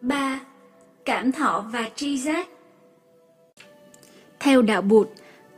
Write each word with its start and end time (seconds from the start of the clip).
3. 0.00 0.40
Cảm 1.04 1.32
thọ 1.32 1.64
và 1.72 1.90
tri 1.96 2.18
giác 2.18 2.48
Theo 4.40 4.62
đạo 4.62 4.82
Bụt, 4.82 5.08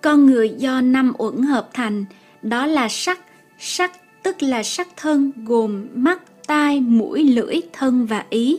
con 0.01 0.27
người 0.27 0.49
do 0.59 0.81
năm 0.81 1.13
uẩn 1.19 1.43
hợp 1.43 1.69
thành, 1.75 2.05
đó 2.43 2.67
là 2.67 2.89
sắc, 2.89 3.21
sắc 3.59 3.93
tức 4.23 4.43
là 4.43 4.63
sắc 4.63 4.89
thân 4.97 5.33
gồm 5.45 5.87
mắt, 5.95 6.23
tai, 6.47 6.81
mũi, 6.81 7.25
lưỡi, 7.25 7.61
thân 7.73 8.07
và 8.07 8.25
ý, 8.31 8.59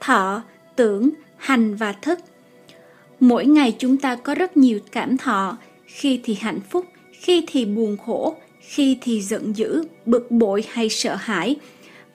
thọ, 0.00 0.42
tưởng, 0.76 1.10
hành 1.36 1.74
và 1.74 1.92
thức. 1.92 2.18
Mỗi 3.20 3.46
ngày 3.46 3.76
chúng 3.78 3.96
ta 3.96 4.16
có 4.16 4.34
rất 4.34 4.56
nhiều 4.56 4.80
cảm 4.92 5.16
thọ, 5.16 5.56
khi 5.86 6.20
thì 6.24 6.34
hạnh 6.34 6.60
phúc, 6.70 6.86
khi 7.12 7.44
thì 7.46 7.64
buồn 7.64 7.96
khổ, 8.06 8.36
khi 8.60 8.98
thì 9.00 9.22
giận 9.22 9.56
dữ, 9.56 9.84
bực 10.06 10.30
bội 10.30 10.64
hay 10.68 10.88
sợ 10.88 11.14
hãi. 11.14 11.56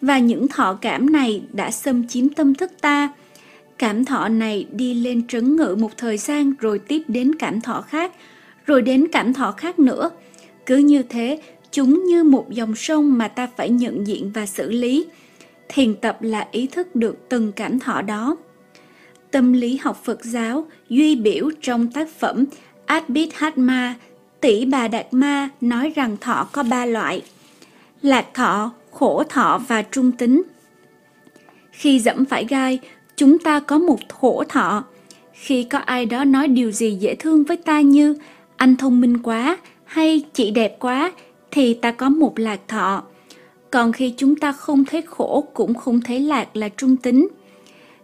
Và 0.02 0.20
những 0.20 0.48
thọ 0.48 0.78
cảm 0.82 1.12
này 1.12 1.42
đã 1.54 1.72
xâm 1.72 2.08
chiếm 2.08 2.30
tâm 2.30 2.56
thức 2.56 2.72
ta. 2.82 3.10
Cảm 3.78 4.06
thọ 4.06 4.28
này 4.28 4.68
đi 4.72 4.94
lên 4.94 5.28
trấn 5.28 5.56
ngự 5.56 5.76
một 5.80 5.98
thời 5.98 6.18
gian 6.18 6.54
rồi 6.60 6.80
tiếp 6.80 7.04
đến 7.08 7.36
cảm 7.36 7.62
thọ 7.62 7.82
khác, 7.82 8.12
rồi 8.66 8.82
đến 8.82 9.08
cảm 9.12 9.34
thọ 9.34 9.52
khác 9.52 9.80
nữa. 9.80 10.10
Cứ 10.66 10.78
như 10.78 11.04
thế, 11.04 11.42
chúng 11.72 12.04
như 12.06 12.24
một 12.24 12.50
dòng 12.50 12.76
sông 12.76 13.18
mà 13.18 13.28
ta 13.28 13.48
phải 13.58 13.70
nhận 13.70 14.08
diện 14.08 14.32
và 14.34 14.46
xử 14.46 14.72
lý. 14.72 15.06
Thiền 15.70 15.96
tập 15.96 16.18
là 16.22 16.48
ý 16.52 16.68
thức 16.68 16.96
được 16.96 17.30
từng 17.30 17.52
cảm 17.52 17.80
thọ 17.80 18.02
đó. 18.02 18.38
Tâm 19.32 19.54
lý 19.54 19.78
học 19.78 20.02
Phật 20.04 20.26
giáo 20.26 20.66
duy 20.90 21.16
biểu 21.16 21.50
trong 21.62 21.92
tác 21.92 22.10
phẩm 22.10 22.46
Abhidharma 22.86 23.96
tỷ 24.42 24.66
bà 24.66 24.88
Đạt 24.88 25.06
Ma 25.12 25.50
nói 25.62 25.94
rằng 25.96 26.18
thọ 26.22 26.48
có 26.52 26.64
ba 26.64 26.86
loại. 26.86 27.22
Lạc 28.02 28.26
thọ, 28.34 28.72
khổ 29.00 29.24
thọ 29.30 29.62
và 29.68 29.82
trung 29.82 30.12
tính. 30.12 30.44
Khi 31.72 32.00
dẫm 32.00 32.26
phải 32.26 32.46
gai, 32.46 32.80
chúng 33.16 33.40
ta 33.40 33.60
có 33.60 33.78
một 33.78 34.00
khổ 34.10 34.44
thọ. 34.50 34.84
Khi 35.34 35.64
có 35.64 35.78
ai 35.78 36.06
đó 36.06 36.24
nói 36.24 36.48
điều 36.48 36.72
gì 36.72 36.92
dễ 36.92 37.16
thương 37.16 37.44
với 37.44 37.58
ta 37.58 37.82
như 37.82 38.16
anh 38.56 38.76
thông 38.76 39.02
minh 39.02 39.18
quá 39.18 39.58
hay 39.86 40.22
chị 40.34 40.52
đẹp 40.52 40.78
quá 40.80 41.12
thì 41.52 41.74
ta 41.74 41.92
có 41.92 42.10
một 42.10 42.40
lạc 42.40 42.60
thọ. 42.68 43.04
Còn 43.72 43.92
khi 43.92 44.14
chúng 44.18 44.36
ta 44.36 44.52
không 44.52 44.86
thấy 44.86 45.02
khổ 45.02 45.48
cũng 45.54 45.74
không 45.74 46.02
thấy 46.02 46.20
lạc 46.20 46.56
là 46.56 46.70
trung 46.70 46.98
tính. 46.98 47.28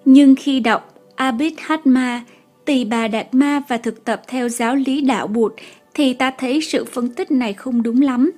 Nhưng 0.06 0.36
khi 0.36 0.60
đọc 0.60 0.96
Abhidhatma, 1.16 2.24
Tỳ 2.66 2.86
Bà 2.86 3.08
Đạt 3.08 3.34
Ma 3.34 3.62
và 3.68 3.78
thực 3.78 4.06
tập 4.06 4.22
theo 4.28 4.50
giáo 4.50 4.76
lý 4.76 5.02
đạo 5.02 5.28
Bụt 5.28 5.54
thì 5.94 6.14
ta 6.14 6.32
thấy 6.38 6.62
sự 6.62 6.86
phân 6.86 7.10
tích 7.10 7.32
này 7.32 7.54
không 7.54 7.84
đúng 7.84 8.02
lắm. 8.02 8.32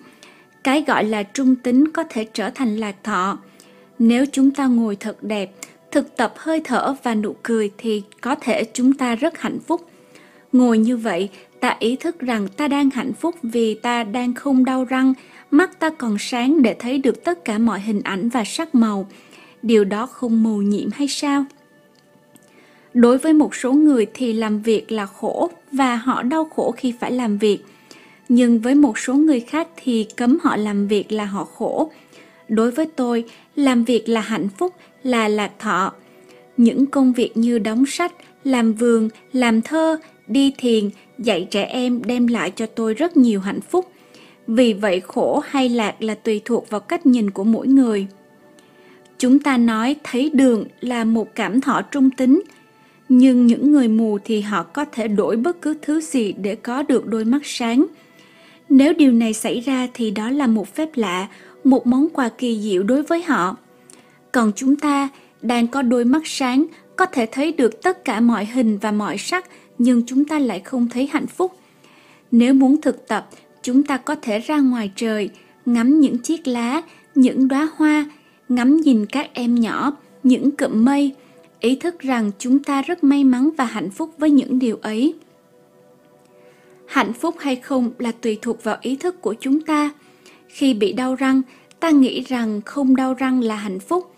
Cái 0.66 0.84
gọi 0.88 1.04
là 1.04 1.24
trung 1.24 1.56
tính 1.56 1.92
có 1.92 2.04
thể 2.10 2.26
trở 2.34 2.50
thành 2.50 2.78
lạc 2.78 2.96
thọ. 3.04 3.38
Nếu 4.00 4.26
chúng 4.32 4.52
ta 4.52 4.66
ngồi 4.66 4.96
thật 4.96 5.24
đẹp, 5.24 5.52
thực 5.92 6.18
tập 6.18 6.34
hơi 6.38 6.62
thở 6.64 6.96
và 7.04 7.16
nụ 7.16 7.36
cười 7.44 7.72
thì 7.78 8.04
có 8.22 8.36
thể 8.36 8.64
chúng 8.74 8.94
ta 8.94 9.16
rất 9.16 9.38
hạnh 9.40 9.60
phúc. 9.68 9.90
Ngồi 10.52 10.78
như 10.78 10.98
vậy, 10.98 11.30
ta 11.60 11.76
ý 11.80 11.96
thức 11.96 12.20
rằng 12.20 12.48
ta 12.48 12.68
đang 12.68 12.90
hạnh 12.90 13.14
phúc 13.14 13.36
vì 13.44 13.76
ta 13.76 14.04
đang 14.04 14.34
không 14.34 14.66
đau 14.66 14.84
răng, 14.84 15.14
mắt 15.52 15.80
ta 15.80 15.90
còn 15.90 16.18
sáng 16.20 16.62
để 16.62 16.76
thấy 16.80 16.98
được 16.98 17.24
tất 17.24 17.46
cả 17.46 17.58
mọi 17.58 17.80
hình 17.80 18.02
ảnh 18.04 18.30
và 18.30 18.44
sắc 18.44 18.76
màu. 18.76 19.08
Điều 19.62 19.84
đó 19.84 20.06
không 20.06 20.44
mù 20.44 20.58
nhiệm 20.58 20.90
hay 20.92 21.08
sao? 21.08 21.46
Đối 22.94 23.18
với 23.18 23.34
một 23.34 23.56
số 23.56 23.74
người 23.74 24.08
thì 24.14 24.34
làm 24.34 24.62
việc 24.62 24.92
là 24.92 25.06
khổ 25.06 25.50
và 25.72 25.96
họ 25.96 26.24
đau 26.24 26.46
khổ 26.46 26.72
khi 26.72 26.94
phải 27.00 27.12
làm 27.12 27.38
việc. 27.38 27.60
Nhưng 28.30 28.60
với 28.60 28.76
một 28.76 29.00
số 29.00 29.14
người 29.14 29.40
khác 29.40 29.68
thì 29.76 30.08
cấm 30.16 30.38
họ 30.44 30.56
làm 30.56 30.88
việc 30.88 31.12
là 31.12 31.26
họ 31.26 31.46
khổ. 31.46 31.92
Đối 32.50 32.72
với 32.72 32.86
tôi, 32.96 33.24
làm 33.56 33.84
việc 33.84 34.10
là 34.10 34.22
hạnh 34.22 34.48
phúc, 34.58 34.74
là 35.04 35.28
lạc 35.28 35.52
thọ. 35.60 35.94
Những 36.58 36.86
công 36.86 37.14
việc 37.14 37.38
như 37.38 37.60
đóng 37.60 37.86
sách, 37.86 38.14
làm 38.44 38.74
vườn, 38.74 39.10
làm 39.34 39.62
thơ, 39.62 39.98
đi 40.28 40.54
thiền, 40.58 40.90
dạy 41.18 41.48
trẻ 41.52 41.64
em 41.64 42.02
đem 42.06 42.28
lại 42.28 42.52
cho 42.56 42.66
tôi 42.66 42.94
rất 42.94 43.18
nhiều 43.18 43.40
hạnh 43.40 43.62
phúc. 43.62 43.92
Vì 44.48 44.74
vậy 44.74 45.02
khổ 45.08 45.42
hay 45.48 45.70
lạc 45.70 46.02
là 46.02 46.16
tùy 46.16 46.42
thuộc 46.46 46.70
vào 46.70 46.80
cách 46.82 47.06
nhìn 47.06 47.30
của 47.30 47.44
mỗi 47.44 47.68
người. 47.68 48.08
Chúng 49.18 49.40
ta 49.40 49.58
nói 49.58 49.96
thấy 50.04 50.30
đường 50.34 50.66
là 50.82 51.04
một 51.04 51.36
cảm 51.36 51.62
thọ 51.62 51.82
trung 51.82 52.10
tính, 52.12 52.42
nhưng 53.10 53.48
những 53.48 53.72
người 53.72 53.88
mù 53.88 54.18
thì 54.26 54.42
họ 54.42 54.64
có 54.64 54.86
thể 54.86 55.08
đổi 55.08 55.36
bất 55.36 55.62
cứ 55.62 55.76
thứ 55.82 56.02
gì 56.02 56.34
để 56.34 56.56
có 56.56 56.84
được 56.84 57.06
đôi 57.06 57.26
mắt 57.26 57.42
sáng. 57.44 57.86
Nếu 58.70 58.94
điều 58.94 59.12
này 59.12 59.34
xảy 59.34 59.60
ra 59.60 59.88
thì 59.94 60.12
đó 60.12 60.30
là 60.30 60.48
một 60.48 60.76
phép 60.76 60.90
lạ, 60.96 61.28
một 61.64 61.88
món 61.88 62.10
quà 62.10 62.30
kỳ 62.30 62.60
diệu 62.62 62.84
đối 62.84 63.04
với 63.04 63.22
họ. 63.22 63.58
Còn 64.32 64.52
chúng 64.56 64.76
ta 64.76 65.10
đang 65.42 65.68
có 65.68 65.82
đôi 65.82 66.06
mắt 66.06 66.22
sáng, 66.26 66.66
có 66.96 67.06
thể 67.06 67.26
thấy 67.32 67.52
được 67.52 67.82
tất 67.84 68.06
cả 68.06 68.20
mọi 68.20 68.46
hình 68.46 68.78
và 68.78 68.92
mọi 68.92 69.18
sắc, 69.18 69.46
nhưng 69.78 70.04
chúng 70.06 70.26
ta 70.26 70.40
lại 70.40 70.60
không 70.60 70.88
thấy 70.90 71.10
hạnh 71.12 71.28
phúc. 71.28 71.52
Nếu 72.32 72.54
muốn 72.54 72.82
thực 72.82 73.08
tập, 73.08 73.30
chúng 73.62 73.84
ta 73.84 73.98
có 73.98 74.16
thể 74.16 74.40
ra 74.40 74.60
ngoài 74.60 74.92
trời, 74.96 75.30
ngắm 75.66 76.00
những 76.00 76.18
chiếc 76.18 76.48
lá, 76.48 76.82
những 77.16 77.48
đóa 77.48 77.70
hoa, 77.76 78.06
ngắm 78.50 78.78
nhìn 78.78 79.06
các 79.06 79.30
em 79.34 79.56
nhỏ, 79.56 79.92
những 80.24 80.52
cụm 80.52 80.86
mây, 80.86 81.16
ý 81.60 81.76
thức 81.76 82.00
rằng 82.00 82.32
chúng 82.40 82.64
ta 82.64 82.82
rất 82.82 83.04
may 83.04 83.24
mắn 83.24 83.50
và 83.58 83.66
hạnh 83.66 83.90
phúc 83.90 84.10
với 84.18 84.32
những 84.32 84.60
điều 84.60 84.78
ấy 84.82 85.14
hạnh 86.88 87.14
phúc 87.14 87.36
hay 87.40 87.56
không 87.56 87.92
là 88.00 88.12
tùy 88.12 88.38
thuộc 88.42 88.64
vào 88.64 88.78
ý 88.82 88.96
thức 88.96 89.22
của 89.22 89.36
chúng 89.40 89.62
ta. 89.62 89.92
Khi 90.48 90.74
bị 90.74 90.94
đau 90.94 91.16
răng, 91.16 91.42
ta 91.80 91.90
nghĩ 91.90 92.22
rằng 92.22 92.62
không 92.66 92.96
đau 92.96 93.14
răng 93.14 93.42
là 93.42 93.56
hạnh 93.56 93.80
phúc. 93.80 94.16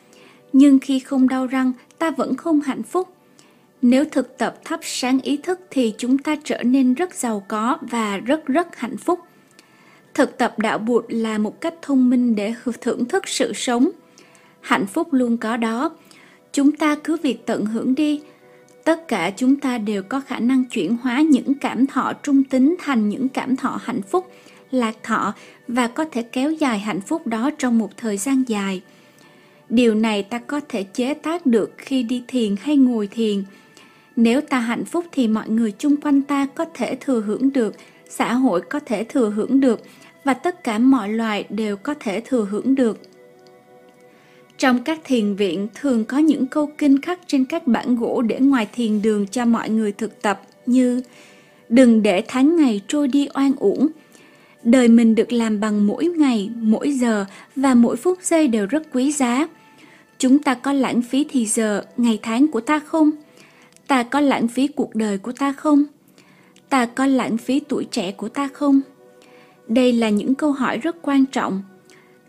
Nhưng 0.54 0.80
khi 0.80 1.00
không 1.00 1.28
đau 1.28 1.48
răng, 1.48 1.72
ta 2.00 2.12
vẫn 2.12 2.36
không 2.36 2.62
hạnh 2.62 2.84
phúc. 2.84 3.10
Nếu 3.82 4.06
thực 4.06 4.38
tập 4.38 4.60
thắp 4.66 4.80
sáng 4.84 5.20
ý 5.22 5.38
thức 5.38 5.60
thì 5.72 5.94
chúng 5.98 6.18
ta 6.18 6.36
trở 6.44 6.64
nên 6.64 6.94
rất 6.94 7.14
giàu 7.14 7.46
có 7.48 7.78
và 7.82 8.18
rất 8.18 8.46
rất 8.46 8.76
hạnh 8.76 8.98
phúc. 8.98 9.20
Thực 10.14 10.38
tập 10.38 10.60
đạo 10.60 10.78
bụt 10.78 11.06
là 11.10 11.38
một 11.38 11.62
cách 11.62 11.74
thông 11.82 12.10
minh 12.10 12.36
để 12.36 12.54
thưởng 12.82 13.06
thức 13.06 13.28
sự 13.28 13.54
sống. 13.54 13.90
Hạnh 14.62 14.86
phúc 14.86 15.08
luôn 15.12 15.38
có 15.38 15.58
đó. 15.58 15.92
Chúng 16.54 16.72
ta 16.72 16.96
cứ 17.04 17.18
việc 17.24 17.46
tận 17.46 17.66
hưởng 17.66 17.96
đi 17.96 18.22
tất 18.88 19.08
cả 19.08 19.32
chúng 19.38 19.56
ta 19.56 19.78
đều 19.78 20.04
có 20.04 20.20
khả 20.20 20.40
năng 20.40 20.66
chuyển 20.66 20.98
hóa 20.98 21.22
những 21.22 21.54
cảm 21.54 21.88
thọ 21.88 22.14
trung 22.24 22.44
tính 22.44 22.76
thành 22.80 23.10
những 23.10 23.30
cảm 23.30 23.56
thọ 23.56 23.80
hạnh 23.84 24.02
phúc, 24.02 24.32
lạc 24.72 24.96
thọ 25.04 25.34
và 25.68 25.88
có 25.88 26.06
thể 26.12 26.22
kéo 26.22 26.52
dài 26.52 26.80
hạnh 26.80 27.02
phúc 27.02 27.28
đó 27.28 27.50
trong 27.58 27.78
một 27.78 27.98
thời 27.98 28.18
gian 28.18 28.44
dài. 28.48 28.82
Điều 29.70 29.96
này 29.96 30.24
ta 30.24 30.40
có 30.40 30.62
thể 30.70 30.84
chế 30.84 31.14
tác 31.14 31.46
được 31.46 31.74
khi 31.78 32.04
đi 32.04 32.24
thiền 32.28 32.56
hay 32.62 32.78
ngồi 32.78 33.08
thiền. 33.08 33.44
Nếu 34.16 34.42
ta 34.42 34.60
hạnh 34.60 34.86
phúc 34.86 35.06
thì 35.12 35.28
mọi 35.28 35.50
người 35.50 35.72
chung 35.72 35.96
quanh 35.98 36.22
ta 36.22 36.48
có 36.56 36.66
thể 36.74 36.98
thừa 37.02 37.22
hưởng 37.22 37.54
được, 37.54 37.76
xã 38.10 38.34
hội 38.34 38.62
có 38.70 38.80
thể 38.80 39.04
thừa 39.04 39.30
hưởng 39.30 39.60
được 39.60 39.82
và 40.24 40.34
tất 40.34 40.64
cả 40.64 40.80
mọi 40.80 41.10
loài 41.10 41.46
đều 41.50 41.78
có 41.78 41.94
thể 42.00 42.22
thừa 42.26 42.48
hưởng 42.52 42.76
được 42.76 43.00
trong 44.58 44.84
các 44.84 45.00
thiền 45.04 45.36
viện 45.36 45.68
thường 45.76 46.06
có 46.06 46.18
những 46.18 46.48
câu 46.48 46.70
kinh 46.78 47.02
khắc 47.02 47.20
trên 47.28 47.46
các 47.46 47.68
bản 47.68 47.96
gỗ 47.96 48.22
để 48.22 48.40
ngoài 48.40 48.68
thiền 48.74 49.02
đường 49.02 49.28
cho 49.28 49.46
mọi 49.46 49.70
người 49.70 49.92
thực 49.92 50.22
tập 50.22 50.42
như 50.66 51.02
Đừng 51.70 52.04
để 52.04 52.24
tháng 52.28 52.56
ngày 52.56 52.82
trôi 52.88 53.08
đi 53.08 53.28
oan 53.34 53.52
uổng. 53.56 53.88
Đời 54.64 54.88
mình 54.88 55.16
được 55.16 55.32
làm 55.32 55.60
bằng 55.60 55.88
mỗi 55.88 56.06
ngày, 56.06 56.50
mỗi 56.56 56.92
giờ 56.92 57.26
và 57.56 57.74
mỗi 57.74 57.96
phút 57.96 58.24
giây 58.24 58.48
đều 58.48 58.66
rất 58.66 58.84
quý 58.94 59.12
giá. 59.12 59.48
Chúng 60.18 60.40
ta 60.40 60.54
có 60.54 60.74
lãng 60.74 61.02
phí 61.02 61.26
thì 61.30 61.46
giờ, 61.46 61.84
ngày 61.98 62.20
tháng 62.22 62.48
của 62.48 62.62
ta 62.62 62.80
không? 62.80 63.12
Ta 63.88 64.04
có 64.04 64.20
lãng 64.22 64.48
phí 64.48 64.68
cuộc 64.68 64.96
đời 64.96 65.18
của 65.18 65.32
ta 65.32 65.54
không? 65.54 65.84
Ta 66.70 66.86
có 66.86 67.06
lãng 67.06 67.38
phí 67.38 67.60
tuổi 67.60 67.86
trẻ 67.92 68.12
của 68.12 68.30
ta 68.30 68.50
không? 68.54 68.82
Đây 69.68 69.94
là 69.94 70.10
những 70.10 70.36
câu 70.36 70.52
hỏi 70.52 70.78
rất 70.78 70.96
quan 71.02 71.26
trọng 71.26 71.64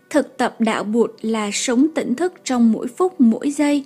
thực 0.09 0.37
tập 0.37 0.55
đạo 0.59 0.83
bụt 0.83 1.11
là 1.21 1.49
sống 1.53 1.87
tỉnh 1.95 2.15
thức 2.15 2.33
trong 2.43 2.71
mỗi 2.71 2.87
phút, 2.87 3.21
mỗi 3.21 3.51
giây. 3.51 3.83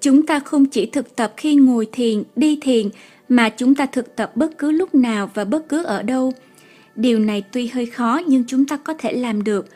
Chúng 0.00 0.26
ta 0.26 0.40
không 0.40 0.66
chỉ 0.66 0.86
thực 0.86 1.16
tập 1.16 1.32
khi 1.36 1.54
ngồi 1.54 1.86
thiền, 1.92 2.22
đi 2.36 2.58
thiền, 2.62 2.88
mà 3.28 3.48
chúng 3.48 3.74
ta 3.74 3.86
thực 3.86 4.16
tập 4.16 4.36
bất 4.36 4.58
cứ 4.58 4.70
lúc 4.70 4.94
nào 4.94 5.30
và 5.34 5.44
bất 5.44 5.68
cứ 5.68 5.82
ở 5.82 6.02
đâu. 6.02 6.32
Điều 6.96 7.18
này 7.18 7.42
tuy 7.52 7.66
hơi 7.66 7.86
khó, 7.86 8.20
nhưng 8.26 8.44
chúng 8.46 8.66
ta 8.66 8.76
có 8.76 8.94
thể 8.98 9.12
làm 9.12 9.44
được. 9.44 9.66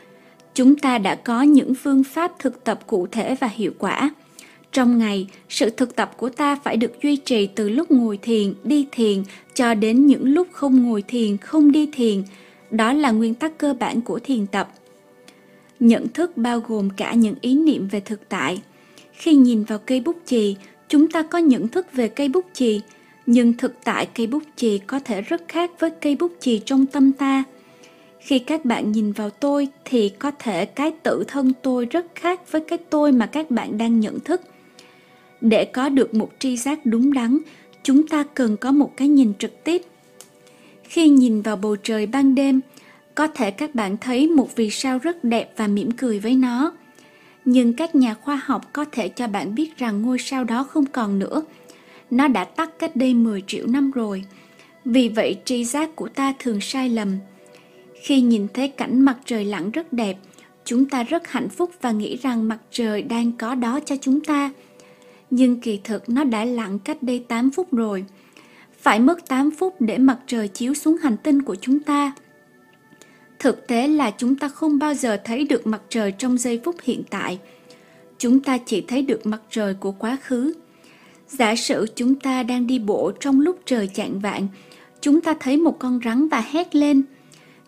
Chúng 0.53 0.75
ta 0.75 0.97
đã 0.97 1.15
có 1.15 1.41
những 1.41 1.75
phương 1.75 2.03
pháp 2.03 2.39
thực 2.39 2.63
tập 2.63 2.79
cụ 2.87 3.07
thể 3.11 3.35
và 3.39 3.47
hiệu 3.47 3.71
quả. 3.79 4.13
Trong 4.71 4.97
ngày, 4.97 5.27
sự 5.49 5.69
thực 5.69 5.95
tập 5.95 6.11
của 6.17 6.29
ta 6.29 6.55
phải 6.63 6.77
được 6.77 6.91
duy 7.03 7.15
trì 7.15 7.47
từ 7.47 7.69
lúc 7.69 7.91
ngồi 7.91 8.17
thiền, 8.17 8.53
đi 8.63 8.87
thiền, 8.91 9.23
cho 9.53 9.73
đến 9.73 10.05
những 10.05 10.27
lúc 10.27 10.47
không 10.51 10.83
ngồi 10.83 11.01
thiền, 11.01 11.37
không 11.37 11.71
đi 11.71 11.89
thiền. 11.93 12.23
Đó 12.71 12.93
là 12.93 13.11
nguyên 13.11 13.33
tắc 13.33 13.57
cơ 13.57 13.73
bản 13.73 14.01
của 14.01 14.19
thiền 14.19 14.47
tập 14.47 14.73
nhận 15.79 16.07
thức 16.07 16.37
bao 16.37 16.59
gồm 16.59 16.89
cả 16.89 17.13
những 17.13 17.35
ý 17.41 17.55
niệm 17.55 17.87
về 17.87 17.99
thực 17.99 18.29
tại. 18.29 18.61
Khi 19.11 19.35
nhìn 19.35 19.63
vào 19.63 19.79
cây 19.79 19.99
bút 19.99 20.17
chì, 20.25 20.55
chúng 20.87 21.07
ta 21.07 21.23
có 21.23 21.37
nhận 21.37 21.67
thức 21.67 21.93
về 21.93 22.07
cây 22.07 22.29
bút 22.29 22.45
chì. 22.53 22.81
Nhưng 23.25 23.53
thực 23.53 23.73
tại 23.83 24.07
cây 24.15 24.27
bút 24.27 24.43
chì 24.55 24.77
có 24.77 24.99
thể 24.99 25.21
rất 25.21 25.41
khác 25.47 25.71
với 25.79 25.89
cây 25.89 26.15
bút 26.15 26.31
chì 26.39 26.59
trong 26.59 26.85
tâm 26.85 27.11
ta. 27.11 27.43
Khi 28.19 28.39
các 28.39 28.65
bạn 28.65 28.91
nhìn 28.91 29.11
vào 29.11 29.29
tôi 29.29 29.67
thì 29.85 30.09
có 30.09 30.31
thể 30.39 30.65
cái 30.65 30.91
tự 31.03 31.23
thân 31.27 31.53
tôi 31.61 31.85
rất 31.85 32.05
khác 32.15 32.51
với 32.51 32.61
cái 32.61 32.77
tôi 32.77 33.11
mà 33.11 33.25
các 33.25 33.51
bạn 33.51 33.77
đang 33.77 33.99
nhận 33.99 34.19
thức. 34.19 34.41
Để 35.41 35.65
có 35.65 35.89
được 35.89 36.13
một 36.13 36.31
tri 36.39 36.57
giác 36.57 36.85
đúng 36.85 37.13
đắn, 37.13 37.37
chúng 37.83 38.07
ta 38.07 38.23
cần 38.33 38.57
có 38.57 38.71
một 38.71 38.91
cái 38.97 39.07
nhìn 39.07 39.33
trực 39.39 39.63
tiếp. 39.63 39.81
Khi 40.83 41.09
nhìn 41.09 41.41
vào 41.41 41.55
bầu 41.55 41.75
trời 41.75 42.05
ban 42.05 42.35
đêm 42.35 42.61
có 43.15 43.27
thể 43.27 43.51
các 43.51 43.75
bạn 43.75 43.97
thấy 43.97 44.27
một 44.27 44.55
vì 44.55 44.69
sao 44.69 44.97
rất 44.97 45.23
đẹp 45.23 45.53
và 45.57 45.67
mỉm 45.67 45.91
cười 45.91 46.19
với 46.19 46.35
nó. 46.35 46.71
Nhưng 47.45 47.73
các 47.73 47.95
nhà 47.95 48.13
khoa 48.13 48.41
học 48.45 48.73
có 48.73 48.85
thể 48.91 49.07
cho 49.09 49.27
bạn 49.27 49.55
biết 49.55 49.77
rằng 49.77 50.01
ngôi 50.01 50.19
sao 50.19 50.43
đó 50.43 50.63
không 50.63 50.85
còn 50.85 51.19
nữa. 51.19 51.41
Nó 52.11 52.27
đã 52.27 52.45
tắt 52.45 52.69
cách 52.79 52.95
đây 52.95 53.13
10 53.13 53.43
triệu 53.47 53.67
năm 53.67 53.91
rồi. 53.91 54.23
Vì 54.85 55.09
vậy, 55.09 55.37
tri 55.45 55.65
giác 55.65 55.95
của 55.95 56.07
ta 56.07 56.33
thường 56.39 56.61
sai 56.61 56.89
lầm. 56.89 57.17
Khi 58.01 58.21
nhìn 58.21 58.47
thấy 58.53 58.67
cảnh 58.67 58.99
mặt 59.01 59.17
trời 59.25 59.45
lặn 59.45 59.71
rất 59.71 59.93
đẹp, 59.93 60.17
chúng 60.65 60.89
ta 60.89 61.03
rất 61.03 61.27
hạnh 61.27 61.49
phúc 61.49 61.71
và 61.81 61.91
nghĩ 61.91 62.17
rằng 62.17 62.47
mặt 62.47 62.59
trời 62.71 63.01
đang 63.01 63.31
có 63.31 63.55
đó 63.55 63.79
cho 63.85 63.95
chúng 64.01 64.21
ta. 64.21 64.51
Nhưng 65.29 65.61
kỳ 65.61 65.79
thực, 65.83 66.09
nó 66.09 66.23
đã 66.23 66.45
lặn 66.45 66.79
cách 66.79 67.03
đây 67.03 67.25
8 67.27 67.51
phút 67.51 67.71
rồi. 67.71 68.05
Phải 68.79 68.99
mất 68.99 69.27
8 69.27 69.51
phút 69.51 69.75
để 69.79 69.97
mặt 69.97 70.19
trời 70.27 70.47
chiếu 70.47 70.73
xuống 70.73 70.97
hành 70.97 71.17
tinh 71.17 71.41
của 71.41 71.55
chúng 71.55 71.79
ta. 71.79 72.13
Thực 73.45 73.67
tế 73.67 73.87
là 73.87 74.11
chúng 74.11 74.35
ta 74.35 74.47
không 74.47 74.79
bao 74.79 74.93
giờ 74.93 75.17
thấy 75.23 75.43
được 75.43 75.67
mặt 75.67 75.81
trời 75.89 76.11
trong 76.11 76.37
giây 76.37 76.61
phút 76.63 76.75
hiện 76.83 77.03
tại. 77.09 77.39
Chúng 78.17 78.39
ta 78.39 78.57
chỉ 78.57 78.81
thấy 78.81 79.01
được 79.01 79.25
mặt 79.25 79.41
trời 79.49 79.73
của 79.73 79.91
quá 79.91 80.17
khứ. 80.23 80.53
Giả 81.27 81.55
sử 81.55 81.87
chúng 81.95 82.15
ta 82.15 82.43
đang 82.43 82.67
đi 82.67 82.79
bộ 82.79 83.11
trong 83.19 83.41
lúc 83.41 83.59
trời 83.65 83.87
chạng 83.87 84.19
vạng, 84.19 84.47
chúng 85.01 85.21
ta 85.21 85.35
thấy 85.39 85.57
một 85.57 85.79
con 85.79 85.99
rắn 86.05 86.27
và 86.27 86.43
hét 86.51 86.75
lên. 86.75 87.03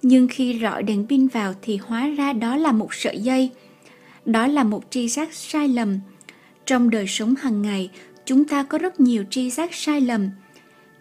Nhưng 0.02 0.28
khi 0.28 0.60
rọi 0.62 0.84
đèn 0.84 1.08
pin 1.08 1.28
vào 1.28 1.54
thì 1.62 1.78
hóa 1.78 2.08
ra 2.08 2.34
đó 2.34 2.56
là 2.56 2.72
một 2.72 2.94
sợi 2.94 3.20
dây. 3.20 3.50
Đó 4.26 4.48
là 4.48 4.64
một 4.64 4.84
tri 4.90 5.08
giác 5.08 5.34
sai 5.34 5.68
lầm 5.68 6.00
trong 6.66 6.90
đời 6.90 7.06
sống 7.08 7.36
hàng 7.36 7.62
ngày 7.62 7.90
chúng 8.26 8.46
ta 8.46 8.64
có 8.64 8.78
rất 8.78 9.00
nhiều 9.00 9.24
tri 9.30 9.50
giác 9.50 9.74
sai 9.74 10.02
lầm 10.02 10.30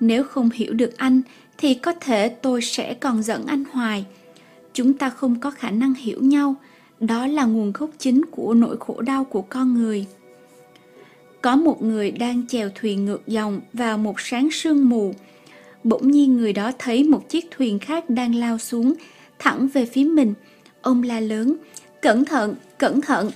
nếu 0.01 0.25
không 0.25 0.51
hiểu 0.51 0.73
được 0.73 0.97
anh 0.97 1.23
thì 1.59 1.75
có 1.75 1.93
thể 1.93 2.29
tôi 2.29 2.63
sẽ 2.63 2.95
còn 2.95 3.23
giận 3.23 3.47
anh 3.47 3.65
hoài 3.73 4.05
chúng 4.77 4.95
ta 4.95 5.11
không 5.11 5.41
có 5.41 5.51
khả 5.51 5.71
năng 5.71 5.95
hiểu 5.95 6.23
nhau. 6.23 6.55
Đó 7.01 7.27
là 7.27 7.45
nguồn 7.45 7.73
gốc 7.73 7.91
chính 7.99 8.25
của 8.31 8.55
nỗi 8.55 8.77
khổ 8.81 9.01
đau 9.01 9.25
của 9.25 9.43
con 9.43 9.75
người. 9.75 10.07
Có 11.43 11.57
một 11.57 11.83
người 11.83 12.11
đang 12.11 12.47
chèo 12.47 12.71
thuyền 12.75 13.05
ngược 13.05 13.27
dòng 13.27 13.61
vào 13.73 13.99
một 13.99 14.21
sáng 14.21 14.51
sương 14.51 14.89
mù. 14.89 15.15
Bỗng 15.85 16.11
nhiên 16.11 16.37
người 16.37 16.53
đó 16.53 16.73
thấy 16.79 17.05
một 17.05 17.29
chiếc 17.29 17.51
thuyền 17.51 17.79
khác 17.79 18.11
đang 18.11 18.35
lao 18.35 18.59
xuống 18.59 18.95
thẳng 19.39 19.69
về 19.69 19.87
phía 19.87 20.05
mình. 20.05 20.35
Ông 20.83 21.03
la 21.03 21.21
lớn 21.21 21.57
cẩn 22.03 22.25
thận 22.25 22.55
cẩn 22.79 23.01
thận. 23.01 23.31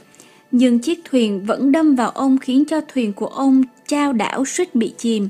Nhưng 0.50 0.78
chiếc 0.78 1.00
thuyền 1.04 1.44
vẫn 1.46 1.72
đâm 1.72 1.94
vào 1.94 2.10
ông 2.10 2.38
khiến 2.38 2.64
cho 2.64 2.80
thuyền 2.80 3.12
của 3.12 3.26
ông 3.26 3.62
trao 3.86 4.12
đảo 4.12 4.44
suýt 4.44 4.74
bị 4.74 4.94
chìm. 4.98 5.28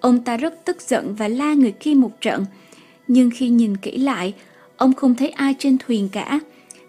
Ông 0.00 0.24
ta 0.24 0.36
rất 0.36 0.64
tức 0.64 0.80
giận 0.80 1.14
và 1.14 1.28
la 1.28 1.54
người 1.54 1.72
kia 1.72 1.94
một 1.94 2.20
trận, 2.20 2.44
nhưng 3.08 3.30
khi 3.34 3.48
nhìn 3.48 3.76
kỹ 3.76 3.98
lại, 3.98 4.34
ông 4.76 4.92
không 4.92 5.14
thấy 5.14 5.28
ai 5.28 5.54
trên 5.58 5.78
thuyền 5.78 6.08
cả. 6.12 6.40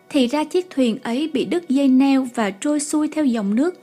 Thì 0.10 0.28
ra 0.28 0.44
chiếc 0.44 0.70
thuyền 0.70 0.98
ấy 1.04 1.30
bị 1.34 1.46
đứt 1.46 1.70
dây 1.70 1.88
neo 1.88 2.28
và 2.36 2.50
trôi 2.50 2.80
xuôi 2.80 3.08
theo 3.08 3.26
dòng 3.26 3.56
nước. 3.56 3.80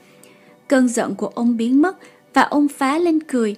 Cơn 0.69 0.89
giận 0.89 1.15
của 1.15 1.27
ông 1.27 1.57
biến 1.57 1.83
mất 1.83 1.97
và 2.35 2.43
ông 2.43 2.69
phá 2.69 2.99
lên 2.99 3.21
cười. 3.21 3.57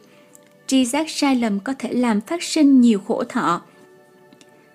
Tri 0.67 0.85
giác 0.85 1.11
sai 1.11 1.37
lầm 1.37 1.61
có 1.61 1.75
thể 1.79 1.93
làm 1.93 2.21
phát 2.21 2.43
sinh 2.43 2.81
nhiều 2.81 3.01
khổ 3.07 3.25
thọ. 3.25 3.63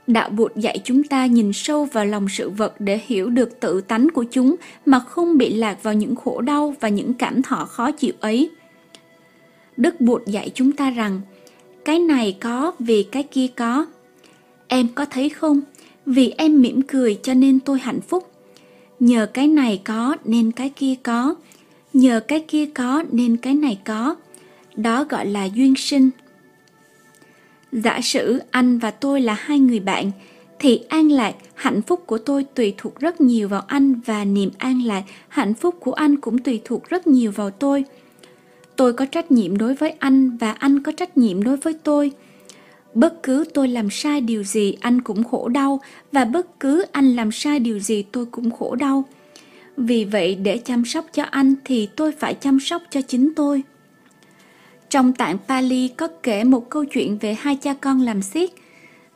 Đạo 0.07 0.29
Bụt 0.29 0.55
dạy 0.55 0.79
chúng 0.83 1.03
ta 1.03 1.25
nhìn 1.25 1.53
sâu 1.53 1.85
vào 1.85 2.05
lòng 2.05 2.29
sự 2.29 2.49
vật 2.49 2.73
để 2.79 2.99
hiểu 3.05 3.29
được 3.29 3.59
tự 3.59 3.81
tánh 3.81 4.07
của 4.13 4.25
chúng 4.31 4.55
mà 4.85 4.99
không 4.99 5.37
bị 5.37 5.53
lạc 5.53 5.83
vào 5.83 5.93
những 5.93 6.15
khổ 6.15 6.41
đau 6.41 6.75
và 6.79 6.89
những 6.89 7.13
cảm 7.13 7.41
thọ 7.41 7.65
khó 7.65 7.91
chịu 7.91 8.13
ấy. 8.19 8.49
Đức 9.77 10.01
Bụt 10.01 10.25
dạy 10.25 10.51
chúng 10.53 10.71
ta 10.71 10.89
rằng, 10.89 11.21
cái 11.85 11.99
này 11.99 12.37
có 12.41 12.71
vì 12.79 13.03
cái 13.03 13.23
kia 13.23 13.47
có. 13.55 13.85
Em 14.73 14.87
có 14.95 15.05
thấy 15.05 15.29
không? 15.29 15.61
Vì 16.05 16.33
em 16.37 16.61
mỉm 16.61 16.81
cười 16.81 17.19
cho 17.23 17.33
nên 17.33 17.59
tôi 17.59 17.79
hạnh 17.79 18.01
phúc. 18.01 18.31
Nhờ 18.99 19.25
cái 19.25 19.47
này 19.47 19.81
có 19.83 20.15
nên 20.25 20.51
cái 20.51 20.69
kia 20.69 20.95
có. 21.03 21.35
Nhờ 21.93 22.19
cái 22.19 22.45
kia 22.47 22.65
có 22.65 23.03
nên 23.11 23.37
cái 23.37 23.53
này 23.53 23.79
có. 23.85 24.15
Đó 24.75 25.03
gọi 25.03 25.25
là 25.25 25.45
duyên 25.45 25.75
sinh. 25.75 26.09
Giả 27.71 27.99
sử 28.03 28.39
anh 28.51 28.77
và 28.77 28.91
tôi 28.91 29.21
là 29.21 29.33
hai 29.33 29.59
người 29.59 29.79
bạn, 29.79 30.11
thì 30.59 30.81
an 30.89 31.11
lạc, 31.11 31.35
hạnh 31.53 31.81
phúc 31.81 32.03
của 32.05 32.17
tôi 32.17 32.43
tùy 32.43 32.73
thuộc 32.77 32.99
rất 32.99 33.21
nhiều 33.21 33.47
vào 33.47 33.63
anh 33.67 33.95
và 34.05 34.25
niềm 34.25 34.51
an 34.57 34.81
lạc, 34.83 35.03
hạnh 35.27 35.53
phúc 35.53 35.75
của 35.79 35.93
anh 35.93 36.17
cũng 36.17 36.37
tùy 36.37 36.61
thuộc 36.65 36.89
rất 36.89 37.07
nhiều 37.07 37.31
vào 37.31 37.49
tôi. 37.49 37.85
Tôi 38.75 38.93
có 38.93 39.05
trách 39.05 39.31
nhiệm 39.31 39.57
đối 39.57 39.75
với 39.75 39.93
anh 39.99 40.37
và 40.37 40.51
anh 40.51 40.83
có 40.83 40.91
trách 40.91 41.17
nhiệm 41.17 41.43
đối 41.43 41.57
với 41.57 41.73
tôi. 41.83 42.11
Bất 42.93 43.23
cứ 43.23 43.45
tôi 43.53 43.67
làm 43.67 43.89
sai 43.89 44.21
điều 44.21 44.43
gì 44.43 44.77
anh 44.81 45.01
cũng 45.01 45.23
khổ 45.23 45.47
đau 45.47 45.81
và 46.11 46.25
bất 46.25 46.59
cứ 46.59 46.85
anh 46.91 47.15
làm 47.15 47.31
sai 47.31 47.59
điều 47.59 47.79
gì 47.79 48.03
tôi 48.11 48.25
cũng 48.25 48.51
khổ 48.51 48.75
đau. 48.75 49.03
Vì 49.77 50.05
vậy 50.05 50.35
để 50.35 50.57
chăm 50.57 50.85
sóc 50.85 51.05
cho 51.13 51.23
anh 51.23 51.55
thì 51.65 51.89
tôi 51.95 52.11
phải 52.11 52.33
chăm 52.33 52.59
sóc 52.59 52.81
cho 52.89 53.01
chính 53.01 53.33
tôi. 53.35 53.63
Trong 54.89 55.13
tạng 55.13 55.37
Pali 55.47 55.87
có 55.87 56.07
kể 56.23 56.43
một 56.43 56.69
câu 56.69 56.85
chuyện 56.85 57.17
về 57.17 57.33
hai 57.33 57.55
cha 57.55 57.73
con 57.73 58.01
làm 58.01 58.21
xiết. 58.21 58.49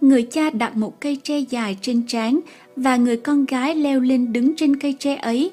Người 0.02 0.24
cha 0.24 0.50
đặt 0.50 0.78
một 0.78 1.02
cây 1.02 1.20
tre 1.24 1.40
dài 1.40 1.78
trên 1.82 2.08
trán 2.08 2.40
và 2.76 2.96
người 2.96 3.18
con 3.18 3.46
gái 3.46 3.76
leo 3.76 4.00
lên 4.00 4.34
đứng 4.34 4.56
trên 4.56 4.80
cây 4.80 4.96
tre 5.00 5.16
ấy. 5.16 5.52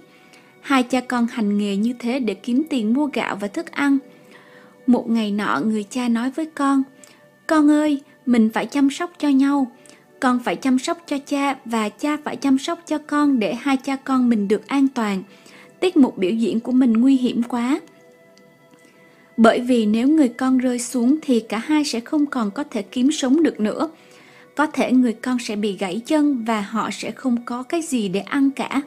Hai 0.60 0.82
cha 0.82 1.00
con 1.00 1.26
hành 1.26 1.58
nghề 1.58 1.76
như 1.76 1.92
thế 1.98 2.18
để 2.18 2.34
kiếm 2.34 2.62
tiền 2.70 2.94
mua 2.94 3.08
gạo 3.12 3.36
và 3.36 3.48
thức 3.48 3.70
ăn. 3.70 3.98
Một 4.86 5.10
ngày 5.10 5.30
nọ 5.30 5.60
người 5.64 5.84
cha 5.90 6.08
nói 6.08 6.30
với 6.30 6.46
con, 6.46 6.82
Con 7.46 7.70
ơi, 7.70 8.00
mình 8.26 8.50
phải 8.54 8.66
chăm 8.66 8.90
sóc 8.90 9.12
cho 9.18 9.28
nhau. 9.28 9.72
Con 10.20 10.38
phải 10.44 10.56
chăm 10.56 10.78
sóc 10.78 10.98
cho 11.06 11.18
cha 11.26 11.56
và 11.64 11.88
cha 11.88 12.16
phải 12.24 12.36
chăm 12.36 12.58
sóc 12.58 12.78
cho 12.86 12.98
con 12.98 13.38
để 13.38 13.54
hai 13.54 13.76
cha 13.76 13.96
con 13.96 14.28
mình 14.28 14.48
được 14.48 14.68
an 14.68 14.88
toàn. 14.88 15.22
Tiết 15.80 15.96
mục 15.96 16.18
biểu 16.18 16.30
diễn 16.30 16.60
của 16.60 16.72
mình 16.72 16.92
nguy 16.92 17.16
hiểm 17.16 17.42
quá 17.42 17.80
bởi 19.36 19.60
vì 19.60 19.86
nếu 19.86 20.08
người 20.08 20.28
con 20.28 20.58
rơi 20.58 20.78
xuống 20.78 21.16
thì 21.22 21.40
cả 21.40 21.58
hai 21.58 21.84
sẽ 21.84 22.00
không 22.00 22.26
còn 22.26 22.50
có 22.50 22.64
thể 22.64 22.82
kiếm 22.82 23.12
sống 23.12 23.42
được 23.42 23.60
nữa. 23.60 23.90
Có 24.54 24.66
thể 24.66 24.92
người 24.92 25.12
con 25.12 25.38
sẽ 25.38 25.56
bị 25.56 25.76
gãy 25.76 26.00
chân 26.06 26.44
và 26.44 26.60
họ 26.60 26.90
sẽ 26.90 27.10
không 27.10 27.44
có 27.44 27.62
cái 27.62 27.82
gì 27.82 28.08
để 28.08 28.20
ăn 28.20 28.50
cả. 28.50 28.80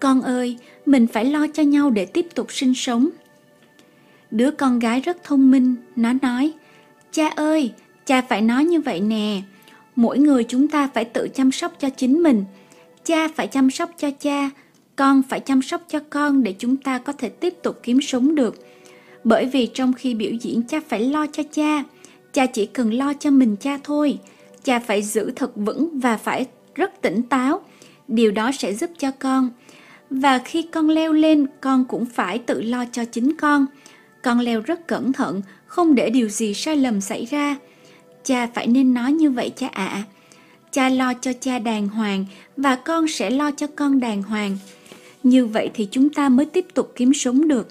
Con 0.00 0.22
ơi, 0.22 0.56
mình 0.86 1.06
phải 1.06 1.24
lo 1.24 1.46
cho 1.54 1.62
nhau 1.62 1.90
để 1.90 2.06
tiếp 2.06 2.26
tục 2.34 2.52
sinh 2.52 2.74
sống. 2.74 3.08
Đứa 4.30 4.50
con 4.50 4.78
gái 4.78 5.00
rất 5.00 5.24
thông 5.24 5.50
minh, 5.50 5.76
nó 5.96 6.12
nói, 6.22 6.52
Cha 7.12 7.28
ơi, 7.28 7.72
cha 8.08 8.22
phải 8.22 8.42
nói 8.42 8.64
như 8.64 8.80
vậy 8.80 9.00
nè. 9.00 9.42
Mỗi 9.96 10.18
người 10.18 10.44
chúng 10.44 10.68
ta 10.68 10.88
phải 10.94 11.04
tự 11.04 11.28
chăm 11.34 11.52
sóc 11.52 11.72
cho 11.78 11.90
chính 11.90 12.22
mình. 12.22 12.44
Cha 13.04 13.28
phải 13.28 13.46
chăm 13.46 13.70
sóc 13.70 13.90
cho 13.98 14.10
cha, 14.10 14.50
con 14.96 15.22
phải 15.28 15.40
chăm 15.40 15.62
sóc 15.62 15.82
cho 15.88 15.98
con 16.10 16.42
để 16.42 16.54
chúng 16.58 16.76
ta 16.76 16.98
có 16.98 17.12
thể 17.12 17.28
tiếp 17.28 17.54
tục 17.62 17.80
kiếm 17.82 18.00
sống 18.00 18.34
được 18.34 18.68
bởi 19.24 19.46
vì 19.46 19.66
trong 19.74 19.92
khi 19.92 20.14
biểu 20.14 20.32
diễn 20.40 20.62
cha 20.62 20.80
phải 20.88 21.00
lo 21.00 21.26
cho 21.26 21.42
cha, 21.52 21.84
cha 22.32 22.46
chỉ 22.46 22.66
cần 22.66 22.94
lo 22.94 23.12
cho 23.12 23.30
mình 23.30 23.56
cha 23.56 23.78
thôi. 23.84 24.18
Cha 24.64 24.78
phải 24.78 25.02
giữ 25.02 25.30
thật 25.36 25.56
vững 25.56 26.00
và 26.00 26.16
phải 26.16 26.46
rất 26.74 27.02
tỉnh 27.02 27.22
táo. 27.22 27.60
Điều 28.08 28.30
đó 28.30 28.50
sẽ 28.52 28.74
giúp 28.74 28.90
cho 28.98 29.10
con. 29.18 29.50
Và 30.10 30.38
khi 30.38 30.62
con 30.62 30.90
leo 30.90 31.12
lên, 31.12 31.46
con 31.60 31.84
cũng 31.84 32.06
phải 32.06 32.38
tự 32.38 32.62
lo 32.62 32.84
cho 32.92 33.04
chính 33.04 33.36
con. 33.36 33.66
Con 34.22 34.40
leo 34.40 34.60
rất 34.60 34.86
cẩn 34.86 35.12
thận, 35.12 35.42
không 35.66 35.94
để 35.94 36.10
điều 36.10 36.28
gì 36.28 36.54
sai 36.54 36.76
lầm 36.76 37.00
xảy 37.00 37.24
ra. 37.24 37.56
Cha 38.28 38.46
phải 38.54 38.66
nên 38.66 38.94
nói 38.94 39.12
như 39.12 39.30
vậy 39.30 39.52
cha 39.56 39.68
ạ. 39.72 39.86
À. 39.86 40.04
Cha 40.72 40.88
lo 40.88 41.14
cho 41.14 41.32
cha 41.40 41.58
đàng 41.58 41.88
hoàng 41.88 42.24
và 42.56 42.76
con 42.76 43.08
sẽ 43.08 43.30
lo 43.30 43.50
cho 43.50 43.66
con 43.66 44.00
đàng 44.00 44.22
hoàng. 44.22 44.58
Như 45.22 45.46
vậy 45.46 45.70
thì 45.74 45.88
chúng 45.90 46.10
ta 46.10 46.28
mới 46.28 46.46
tiếp 46.46 46.66
tục 46.74 46.92
kiếm 46.96 47.14
sống 47.14 47.48
được. 47.48 47.68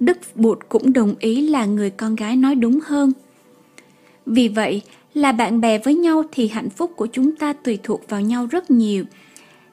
Đức 0.00 0.18
Bụt 0.34 0.58
cũng 0.68 0.92
đồng 0.92 1.14
ý 1.18 1.48
là 1.48 1.64
người 1.64 1.90
con 1.90 2.16
gái 2.16 2.36
nói 2.36 2.54
đúng 2.54 2.78
hơn. 2.84 3.12
Vì 4.26 4.48
vậy, 4.48 4.82
là 5.14 5.32
bạn 5.32 5.60
bè 5.60 5.78
với 5.78 5.94
nhau 5.94 6.22
thì 6.32 6.48
hạnh 6.48 6.70
phúc 6.70 6.92
của 6.96 7.06
chúng 7.06 7.36
ta 7.36 7.52
tùy 7.52 7.78
thuộc 7.82 8.08
vào 8.08 8.20
nhau 8.20 8.46
rất 8.46 8.70
nhiều. 8.70 9.04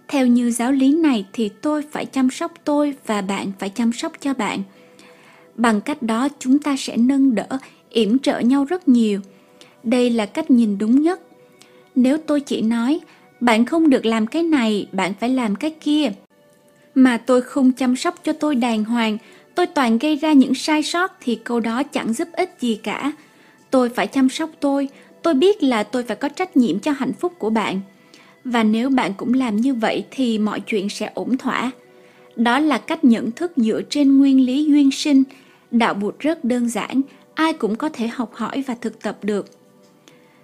Theo 0.08 0.28
như 0.28 0.52
giáo 0.52 0.72
lý 0.72 0.94
này 0.94 1.26
thì 1.34 1.50
tôi 1.50 1.84
phải 1.92 2.06
chăm 2.06 2.30
sóc 2.30 2.52
tôi 2.64 2.94
và 3.06 3.22
bạn 3.22 3.52
phải 3.60 3.70
chăm 3.70 3.94
sóc 3.94 4.12
cho 4.20 4.34
bạn. 4.34 4.64
Bằng 5.56 5.82
cách 5.82 6.02
đó 6.02 6.28
chúng 6.40 6.60
ta 6.60 6.76
sẽ 6.78 6.98
nâng 6.98 7.36
đỡ, 7.36 7.48
yểm 7.90 8.20
trợ 8.20 8.40
nhau 8.40 8.66
rất 8.66 8.88
nhiều. 8.88 9.22
Đây 9.84 10.10
là 10.10 10.26
cách 10.26 10.52
nhìn 10.52 10.78
đúng 10.78 11.02
nhất. 11.02 11.22
Nếu 11.96 12.18
tôi 12.18 12.42
chỉ 12.42 12.62
nói, 12.62 13.00
bạn 13.40 13.66
không 13.66 13.90
được 13.90 14.06
làm 14.06 14.28
cái 14.28 14.44
này, 14.44 14.88
bạn 14.92 15.14
phải 15.20 15.30
làm 15.30 15.56
cái 15.56 15.72
kia. 15.82 16.12
Mà 16.96 17.18
tôi 17.18 17.42
không 17.42 17.72
chăm 17.72 17.96
sóc 17.96 18.16
cho 18.24 18.34
tôi 18.34 18.56
đàng 18.56 18.84
hoàng, 18.84 19.18
tôi 19.56 19.68
toàn 19.68 19.98
gây 19.98 20.16
ra 20.16 20.34
những 20.34 20.56
sai 20.56 20.84
sót 20.84 21.12
thì 21.22 21.36
câu 21.36 21.60
đó 21.60 21.84
chẳng 21.84 22.14
giúp 22.14 22.28
ích 22.32 22.56
gì 22.60 22.80
cả. 22.84 23.12
Tôi 23.72 23.90
phải 23.90 24.08
chăm 24.08 24.30
sóc 24.30 24.50
tôi, 24.60 24.90
tôi 25.22 25.34
biết 25.34 25.64
là 25.64 25.84
tôi 25.84 26.04
phải 26.04 26.16
có 26.16 26.30
trách 26.30 26.58
nhiệm 26.58 26.80
cho 26.80 26.92
hạnh 26.92 27.14
phúc 27.14 27.34
của 27.38 27.50
bạn. 27.50 27.82
Và 28.44 28.64
nếu 28.64 28.90
bạn 28.90 29.14
cũng 29.18 29.34
làm 29.34 29.56
như 29.56 29.74
vậy 29.74 30.06
thì 30.12 30.38
mọi 30.38 30.60
chuyện 30.60 30.90
sẽ 30.90 31.12
ổn 31.14 31.38
thỏa. 31.38 31.72
Đó 32.36 32.60
là 32.60 32.78
cách 32.78 33.04
nhận 33.04 33.32
thức 33.32 33.52
dựa 33.56 33.82
trên 33.90 34.18
nguyên 34.18 34.46
lý 34.46 34.66
duyên 34.66 34.92
sinh. 34.92 35.24
Đạo 35.72 35.94
Bụt 35.94 36.20
rất 36.20 36.44
đơn 36.44 36.70
giản, 36.70 37.02
ai 37.34 37.54
cũng 37.54 37.76
có 37.76 37.90
thể 37.90 38.08
học 38.08 38.34
hỏi 38.34 38.64
và 38.68 38.76
thực 38.82 39.02
tập 39.02 39.18
được. 39.22 39.63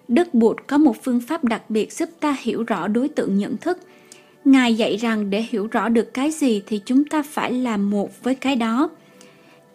Đức 0.10 0.34
Bụt 0.34 0.58
có 0.68 0.78
một 0.78 1.04
phương 1.04 1.22
pháp 1.22 1.44
đặc 1.44 1.70
biệt 1.70 1.94
giúp 1.94 2.10
ta 2.20 2.36
hiểu 2.40 2.64
rõ 2.64 2.88
đối 2.88 3.10
tượng 3.10 3.38
nhận 3.38 3.58
thức. 3.58 3.78
Ngài 4.46 4.76
dạy 4.76 4.96
rằng 4.96 5.30
để 5.30 5.46
hiểu 5.50 5.68
rõ 5.68 5.90
được 5.90 6.14
cái 6.14 6.32
gì 6.32 6.62
thì 6.68 6.82
chúng 6.86 7.06
ta 7.06 7.24
phải 7.24 7.54
làm 7.54 7.90
một 7.90 8.24
với 8.24 8.36
cái 8.36 8.56
đó. 8.56 8.90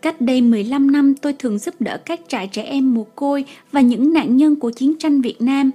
Cách 0.02 0.20
đây 0.20 0.40
15 0.40 0.90
năm 0.90 1.14
tôi 1.14 1.32
thường 1.32 1.58
giúp 1.58 1.74
đỡ 1.80 1.98
các 2.06 2.20
trại 2.28 2.46
trẻ 2.46 2.62
em 2.62 2.94
mồ 2.94 3.06
côi 3.14 3.44
và 3.72 3.80
những 3.80 4.12
nạn 4.12 4.36
nhân 4.36 4.56
của 4.56 4.70
chiến 4.70 4.94
tranh 4.98 5.20
Việt 5.20 5.42
Nam. 5.42 5.70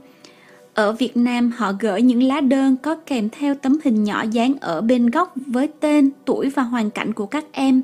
Ở 0.74 0.92
Việt 0.92 1.18
Nam 1.18 1.52
họ 1.58 1.74
gửi 1.80 2.02
những 2.02 2.24
lá 2.24 2.42
đơn 2.42 2.78
có 2.78 2.96
kèm 2.96 3.30
theo 3.30 3.56
tấm 3.56 3.78
hình 3.84 4.04
nhỏ 4.04 4.26
dán 4.32 4.54
ở 4.62 4.82
bên 4.82 5.10
góc 5.10 5.34
với 5.36 5.70
tên, 5.80 6.12
tuổi 6.26 6.50
và 6.50 6.64
hoàn 6.64 6.90
cảnh 6.90 7.14
của 7.14 7.26
các 7.26 7.46
em. 7.52 7.82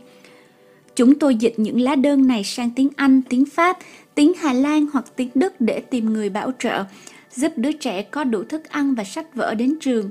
Chúng 0.96 1.20
tôi 1.20 1.36
dịch 1.36 1.54
những 1.58 1.82
lá 1.82 1.96
đơn 1.96 2.28
này 2.28 2.44
sang 2.44 2.70
tiếng 2.76 2.90
Anh, 2.96 3.22
tiếng 3.22 3.46
Pháp, 3.46 3.78
tiếng 4.16 4.34
Hà 4.34 4.54
Lan 4.54 4.86
hoặc 4.94 5.06
tiếng 5.16 5.30
Đức 5.36 5.54
để 5.62 5.80
tìm 5.80 6.14
người 6.14 6.30
bảo 6.30 6.52
trợ, 6.60 6.84
giúp 7.32 7.52
đứa 7.56 7.72
trẻ 7.72 8.02
có 8.02 8.24
đủ 8.24 8.44
thức 8.44 8.70
ăn 8.70 8.96
và 8.96 9.04
sách 9.04 9.36
vở 9.36 9.56
đến 9.56 9.76
trường. 9.82 10.10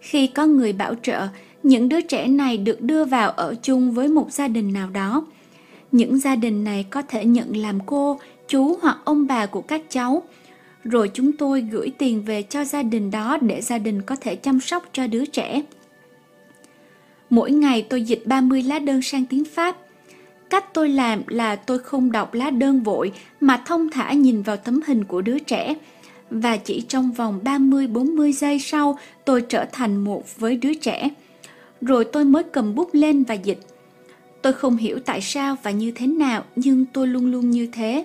Khi 0.00 0.26
có 0.26 0.46
người 0.46 0.72
bảo 0.72 0.94
trợ, 1.02 1.28
những 1.62 1.88
đứa 1.88 2.00
trẻ 2.00 2.26
này 2.26 2.56
được 2.56 2.80
đưa 2.82 3.04
vào 3.04 3.30
ở 3.30 3.54
chung 3.62 3.92
với 3.92 4.08
một 4.08 4.32
gia 4.32 4.48
đình 4.48 4.72
nào 4.72 4.90
đó. 4.90 5.26
Những 5.92 6.18
gia 6.18 6.36
đình 6.36 6.64
này 6.64 6.86
có 6.90 7.02
thể 7.02 7.24
nhận 7.24 7.56
làm 7.56 7.78
cô, 7.86 8.20
chú 8.48 8.76
hoặc 8.82 8.98
ông 9.04 9.26
bà 9.26 9.46
của 9.46 9.60
các 9.62 9.82
cháu. 9.88 10.22
Rồi 10.84 11.10
chúng 11.14 11.32
tôi 11.32 11.60
gửi 11.60 11.90
tiền 11.98 12.22
về 12.22 12.42
cho 12.42 12.64
gia 12.64 12.82
đình 12.82 13.10
đó 13.10 13.38
để 13.40 13.60
gia 13.60 13.78
đình 13.78 14.02
có 14.02 14.16
thể 14.16 14.36
chăm 14.36 14.60
sóc 14.60 14.88
cho 14.92 15.06
đứa 15.06 15.24
trẻ. 15.24 15.62
Mỗi 17.30 17.50
ngày 17.50 17.86
tôi 17.90 18.02
dịch 18.02 18.26
30 18.26 18.62
lá 18.62 18.78
đơn 18.78 19.02
sang 19.02 19.26
tiếng 19.26 19.44
Pháp. 19.44 19.76
Cách 20.52 20.74
tôi 20.74 20.88
làm 20.88 21.22
là 21.28 21.56
tôi 21.56 21.78
không 21.78 22.12
đọc 22.12 22.34
lá 22.34 22.50
đơn 22.50 22.82
vội 22.82 23.12
mà 23.40 23.62
thông 23.66 23.90
thả 23.90 24.12
nhìn 24.12 24.42
vào 24.42 24.56
tấm 24.56 24.80
hình 24.86 25.04
của 25.04 25.22
đứa 25.22 25.38
trẻ. 25.38 25.74
Và 26.30 26.56
chỉ 26.56 26.84
trong 26.88 27.12
vòng 27.12 27.40
30-40 27.44 28.32
giây 28.32 28.58
sau 28.58 28.98
tôi 29.24 29.42
trở 29.48 29.64
thành 29.72 29.96
một 29.96 30.40
với 30.40 30.56
đứa 30.56 30.74
trẻ. 30.74 31.08
Rồi 31.80 32.04
tôi 32.04 32.24
mới 32.24 32.42
cầm 32.42 32.74
bút 32.74 32.88
lên 32.92 33.24
và 33.24 33.34
dịch. 33.34 33.60
Tôi 34.42 34.52
không 34.52 34.76
hiểu 34.76 34.98
tại 35.04 35.20
sao 35.20 35.56
và 35.62 35.70
như 35.70 35.90
thế 35.90 36.06
nào 36.06 36.44
nhưng 36.56 36.84
tôi 36.92 37.06
luôn 37.06 37.32
luôn 37.32 37.50
như 37.50 37.68
thế. 37.72 38.04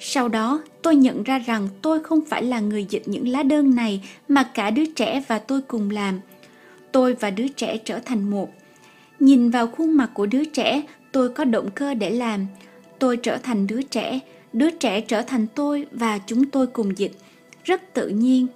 Sau 0.00 0.28
đó, 0.28 0.62
tôi 0.82 0.96
nhận 0.96 1.22
ra 1.22 1.38
rằng 1.38 1.68
tôi 1.82 2.02
không 2.02 2.20
phải 2.24 2.42
là 2.42 2.60
người 2.60 2.86
dịch 2.90 3.08
những 3.08 3.28
lá 3.28 3.42
đơn 3.42 3.74
này 3.74 4.02
mà 4.28 4.50
cả 4.54 4.70
đứa 4.70 4.86
trẻ 4.86 5.22
và 5.28 5.38
tôi 5.38 5.60
cùng 5.60 5.90
làm. 5.90 6.20
Tôi 6.92 7.14
và 7.14 7.30
đứa 7.30 7.48
trẻ 7.48 7.76
trở 7.84 7.98
thành 7.98 8.30
một. 8.30 8.50
Nhìn 9.20 9.50
vào 9.50 9.66
khuôn 9.66 9.92
mặt 9.92 10.10
của 10.14 10.26
đứa 10.26 10.44
trẻ, 10.44 10.82
tôi 11.14 11.28
có 11.28 11.44
động 11.44 11.70
cơ 11.74 11.94
để 11.94 12.10
làm. 12.10 12.46
Tôi 12.98 13.16
trở 13.16 13.36
thành 13.36 13.66
đứa 13.66 13.82
trẻ, 13.82 14.20
đứa 14.52 14.70
trẻ 14.70 15.00
trở 15.00 15.22
thành 15.22 15.46
tôi 15.54 15.86
và 15.92 16.18
chúng 16.18 16.50
tôi 16.50 16.66
cùng 16.66 16.98
dịch. 16.98 17.12
Rất 17.64 17.94
tự 17.94 18.08
nhiên. 18.08 18.46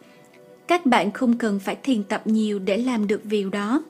Các 0.66 0.86
bạn 0.86 1.10
không 1.10 1.38
cần 1.38 1.58
phải 1.58 1.76
thiền 1.82 2.02
tập 2.04 2.22
nhiều 2.24 2.58
để 2.58 2.76
làm 2.76 3.06
được 3.06 3.24
điều 3.24 3.50
đó. 3.50 3.82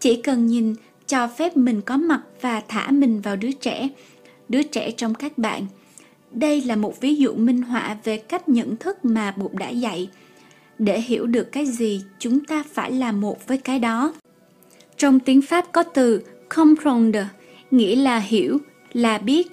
Chỉ 0.00 0.22
cần 0.22 0.46
nhìn 0.46 0.74
cho 1.06 1.28
phép 1.28 1.56
mình 1.56 1.80
có 1.82 1.96
mặt 1.96 2.20
và 2.40 2.62
thả 2.68 2.90
mình 2.90 3.20
vào 3.20 3.36
đứa 3.36 3.52
trẻ 3.52 3.88
đứa 4.48 4.62
trẻ 4.62 4.90
trong 4.90 5.14
các 5.14 5.38
bạn 5.38 5.66
đây 6.30 6.62
là 6.62 6.76
một 6.76 7.00
ví 7.00 7.14
dụ 7.14 7.34
minh 7.34 7.62
họa 7.62 7.96
về 8.04 8.16
cách 8.16 8.48
nhận 8.48 8.76
thức 8.76 9.04
mà 9.04 9.34
Bụt 9.36 9.52
đã 9.52 9.68
dạy. 9.68 10.08
Để 10.78 11.00
hiểu 11.00 11.26
được 11.26 11.52
cái 11.52 11.66
gì, 11.66 12.02
chúng 12.18 12.44
ta 12.44 12.64
phải 12.72 12.92
là 12.92 13.12
một 13.12 13.46
với 13.46 13.58
cái 13.58 13.78
đó. 13.78 14.14
Trong 14.96 15.20
tiếng 15.20 15.42
Pháp 15.42 15.72
có 15.72 15.82
từ 15.82 16.22
comprendre, 16.48 17.28
nghĩa 17.76 17.96
là 17.96 18.18
hiểu, 18.18 18.58
là 18.92 19.18
biết. 19.18 19.46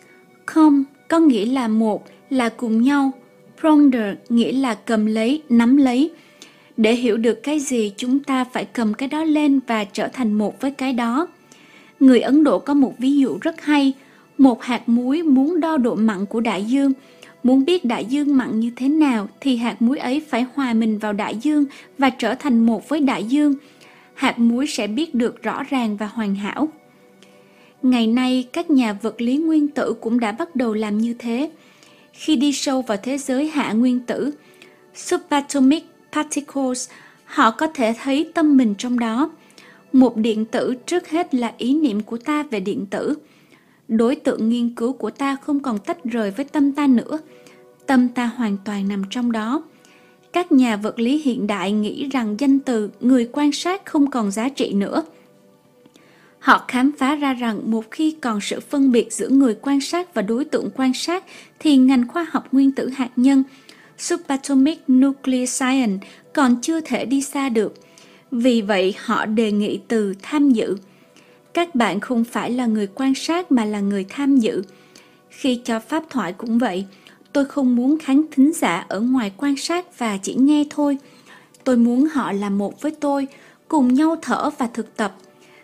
không 0.46 0.84
có 1.08 1.20
nghĩa 1.20 1.46
là 1.46 1.68
một, 1.68 2.06
là 2.30 2.50
cùng 2.50 2.82
nhau. 2.82 3.12
Prendre 3.60 4.16
nghĩa 4.30 4.52
là 4.52 4.74
cầm 4.76 5.06
lấy, 5.06 5.42
nắm 5.50 5.78
lấy. 5.78 6.12
Để 6.78 6.94
hiểu 6.96 7.18
được 7.18 7.44
cái 7.44 7.60
gì, 7.60 7.94
chúng 7.98 8.20
ta 8.20 8.44
phải 8.44 8.66
cầm 8.66 8.94
cái 8.94 9.10
đó 9.10 9.24
lên 9.24 9.60
và 9.68 9.84
trở 9.84 10.08
thành 10.08 10.34
một 10.34 10.62
với 10.62 10.72
cái 10.72 10.94
đó. 10.94 11.28
Người 12.00 12.22
Ấn 12.22 12.44
Độ 12.44 12.60
có 12.60 12.74
một 12.74 12.94
ví 12.98 13.18
dụ 13.18 13.38
rất 13.42 13.62
hay. 13.62 13.94
Một 14.38 14.64
hạt 14.64 14.90
muối 14.90 15.24
muốn 15.24 15.60
đo 15.60 15.78
độ 15.78 15.96
mặn 15.96 16.26
của 16.26 16.40
đại 16.40 16.66
dương. 16.66 16.94
Muốn 17.44 17.66
biết 17.66 17.86
đại 17.86 18.06
dương 18.06 18.38
mặn 18.38 18.60
như 18.60 18.72
thế 18.76 18.90
nào 18.90 19.28
thì 19.40 19.58
hạt 19.58 19.82
muối 19.82 19.98
ấy 19.98 20.22
phải 20.30 20.46
hòa 20.54 20.74
mình 20.74 20.98
vào 20.98 21.14
đại 21.14 21.36
dương 21.36 21.66
và 21.98 22.10
trở 22.10 22.36
thành 22.36 22.66
một 22.66 22.90
với 22.90 23.00
đại 23.00 23.24
dương. 23.24 23.54
Hạt 24.14 24.40
muối 24.40 24.68
sẽ 24.68 24.88
biết 24.88 25.16
được 25.16 25.44
rõ 25.44 25.64
ràng 25.70 25.98
và 25.98 26.08
hoàn 26.08 26.36
hảo. 26.36 26.68
Ngày 27.82 28.08
nay, 28.08 28.48
các 28.54 28.70
nhà 28.70 28.94
vật 28.94 29.22
lý 29.22 29.38
nguyên 29.38 29.68
tử 29.68 29.94
cũng 30.02 30.20
đã 30.20 30.32
bắt 30.32 30.56
đầu 30.56 30.74
làm 30.74 30.98
như 30.98 31.14
thế. 31.20 31.52
Khi 32.14 32.36
đi 32.36 32.54
sâu 32.54 32.82
vào 32.82 32.98
thế 33.04 33.18
giới 33.18 33.48
hạ 33.48 33.74
nguyên 33.74 34.00
tử, 34.00 34.32
subatomic 34.96 35.84
particles, 36.12 36.90
họ 37.26 37.52
có 37.52 37.68
thể 37.68 37.94
thấy 38.04 38.32
tâm 38.34 38.58
mình 38.58 38.76
trong 38.78 39.00
đó. 39.00 39.32
Một 39.94 40.18
điện 40.18 40.46
tử 40.46 40.76
trước 40.86 41.10
hết 41.10 41.36
là 41.36 41.54
ý 41.58 41.74
niệm 41.74 42.02
của 42.02 42.18
ta 42.18 42.44
về 42.44 42.60
điện 42.60 42.86
tử. 42.86 43.16
Đối 43.88 44.16
tượng 44.16 44.50
nghiên 44.50 44.76
cứu 44.76 44.94
của 44.94 45.10
ta 45.10 45.36
không 45.36 45.60
còn 45.60 45.80
tách 45.80 46.04
rời 46.04 46.32
với 46.32 46.46
tâm 46.46 46.72
ta 46.72 46.88
nữa. 46.88 47.20
Tâm 47.88 48.08
ta 48.08 48.26
hoàn 48.26 48.58
toàn 48.66 48.88
nằm 48.88 49.04
trong 49.10 49.32
đó. 49.32 49.64
Các 50.34 50.52
nhà 50.52 50.76
vật 50.76 51.00
lý 51.00 51.18
hiện 51.18 51.48
đại 51.48 51.72
nghĩ 51.72 52.10
rằng 52.10 52.36
danh 52.40 52.60
từ 52.60 52.90
người 53.00 53.30
quan 53.32 53.52
sát 53.52 53.86
không 53.86 54.10
còn 54.10 54.32
giá 54.32 54.50
trị 54.50 54.74
nữa 54.74 55.04
họ 56.42 56.66
khám 56.68 56.92
phá 56.98 57.16
ra 57.16 57.34
rằng 57.34 57.72
một 57.72 57.92
khi 57.92 58.16
còn 58.22 58.42
sự 58.42 58.60
phân 58.60 58.92
biệt 58.92 59.14
giữa 59.14 59.30
người 59.30 59.56
quan 59.62 59.82
sát 59.82 60.14
và 60.14 60.22
đối 60.22 60.46
tượng 60.46 60.70
quan 60.76 60.94
sát 60.94 61.24
thì 61.60 61.78
ngành 61.78 62.08
khoa 62.08 62.28
học 62.32 62.48
nguyên 62.52 62.72
tử 62.72 62.90
hạt 62.90 63.10
nhân 63.16 63.44
subatomic 63.98 64.90
nuclear 64.90 65.50
science 65.50 66.08
còn 66.34 66.56
chưa 66.62 66.82
thể 66.82 67.06
đi 67.06 67.22
xa 67.22 67.50
được 67.50 67.74
vì 68.32 68.62
vậy 68.62 68.96
họ 68.98 69.26
đề 69.26 69.52
nghị 69.52 69.80
từ 69.88 70.14
tham 70.22 70.52
dự. 70.52 70.78
Các 71.54 71.76
bạn 71.76 72.00
không 72.00 72.24
phải 72.24 72.52
là 72.52 72.66
người 72.66 72.88
quan 72.96 73.16
sát 73.16 73.52
mà 73.52 73.66
là 73.66 73.80
người 73.80 74.06
tham 74.10 74.38
dự. 74.38 74.64
Khi 75.30 75.62
cho 75.66 75.80
pháp 75.80 76.04
thoại 76.10 76.34
cũng 76.34 76.58
vậy, 76.58 76.86
tôi 77.34 77.46
không 77.46 77.76
muốn 77.76 77.98
khán 78.00 78.22
thính 78.32 78.52
giả 78.54 78.86
ở 78.90 79.00
ngoài 79.00 79.32
quan 79.38 79.58
sát 79.58 80.00
và 80.00 80.18
chỉ 80.18 80.36
nghe 80.36 80.64
thôi. 80.70 80.98
Tôi 81.64 81.78
muốn 81.78 82.06
họ 82.06 82.32
là 82.32 82.50
một 82.50 82.82
với 82.82 82.92
tôi, 82.92 83.28
cùng 83.68 83.94
nhau 83.94 84.16
thở 84.22 84.50
và 84.58 84.68
thực 84.68 84.98
tập. 84.98 85.16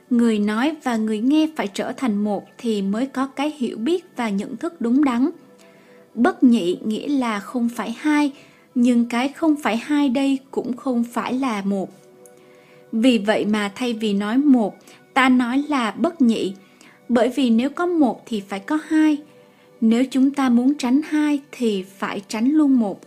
Người 0.09 0.39
nói 0.39 0.75
và 0.83 0.95
người 0.95 1.19
nghe 1.19 1.49
phải 1.55 1.67
trở 1.67 1.91
thành 1.91 2.17
một 2.17 2.45
thì 2.57 2.81
mới 2.81 3.05
có 3.07 3.27
cái 3.27 3.53
hiểu 3.57 3.77
biết 3.77 4.05
và 4.15 4.29
nhận 4.29 4.57
thức 4.57 4.81
đúng 4.81 5.03
đắn. 5.03 5.29
Bất 6.13 6.43
nhị 6.43 6.77
nghĩa 6.85 7.07
là 7.07 7.39
không 7.39 7.69
phải 7.69 7.95
hai, 7.99 8.31
nhưng 8.75 9.09
cái 9.09 9.27
không 9.27 9.55
phải 9.63 9.77
hai 9.77 10.09
đây 10.09 10.39
cũng 10.51 10.77
không 10.77 11.03
phải 11.03 11.33
là 11.33 11.61
một. 11.61 11.89
Vì 12.91 13.17
vậy 13.17 13.45
mà 13.45 13.71
thay 13.75 13.93
vì 13.93 14.13
nói 14.13 14.37
một, 14.37 14.75
ta 15.13 15.29
nói 15.29 15.63
là 15.69 15.91
bất 15.91 16.21
nhị. 16.21 16.53
Bởi 17.09 17.29
vì 17.35 17.49
nếu 17.49 17.69
có 17.69 17.85
một 17.85 18.23
thì 18.25 18.43
phải 18.49 18.59
có 18.59 18.79
hai. 18.87 19.17
Nếu 19.81 20.03
chúng 20.11 20.31
ta 20.31 20.49
muốn 20.49 20.73
tránh 20.77 21.01
hai 21.09 21.39
thì 21.51 21.83
phải 21.97 22.21
tránh 22.27 22.49
luôn 22.51 22.79
một. 22.79 23.01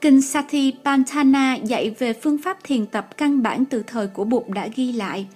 Kinh 0.00 0.22
Sati 0.22 0.72
Pantana 0.84 1.54
dạy 1.54 1.94
về 1.98 2.12
phương 2.12 2.38
pháp 2.38 2.58
thiền 2.64 2.86
tập 2.86 3.16
căn 3.16 3.42
bản 3.42 3.64
từ 3.64 3.82
thời 3.86 4.06
của 4.06 4.24
Bụt 4.24 4.48
đã 4.48 4.68
ghi 4.76 4.92
lại. 4.92 5.26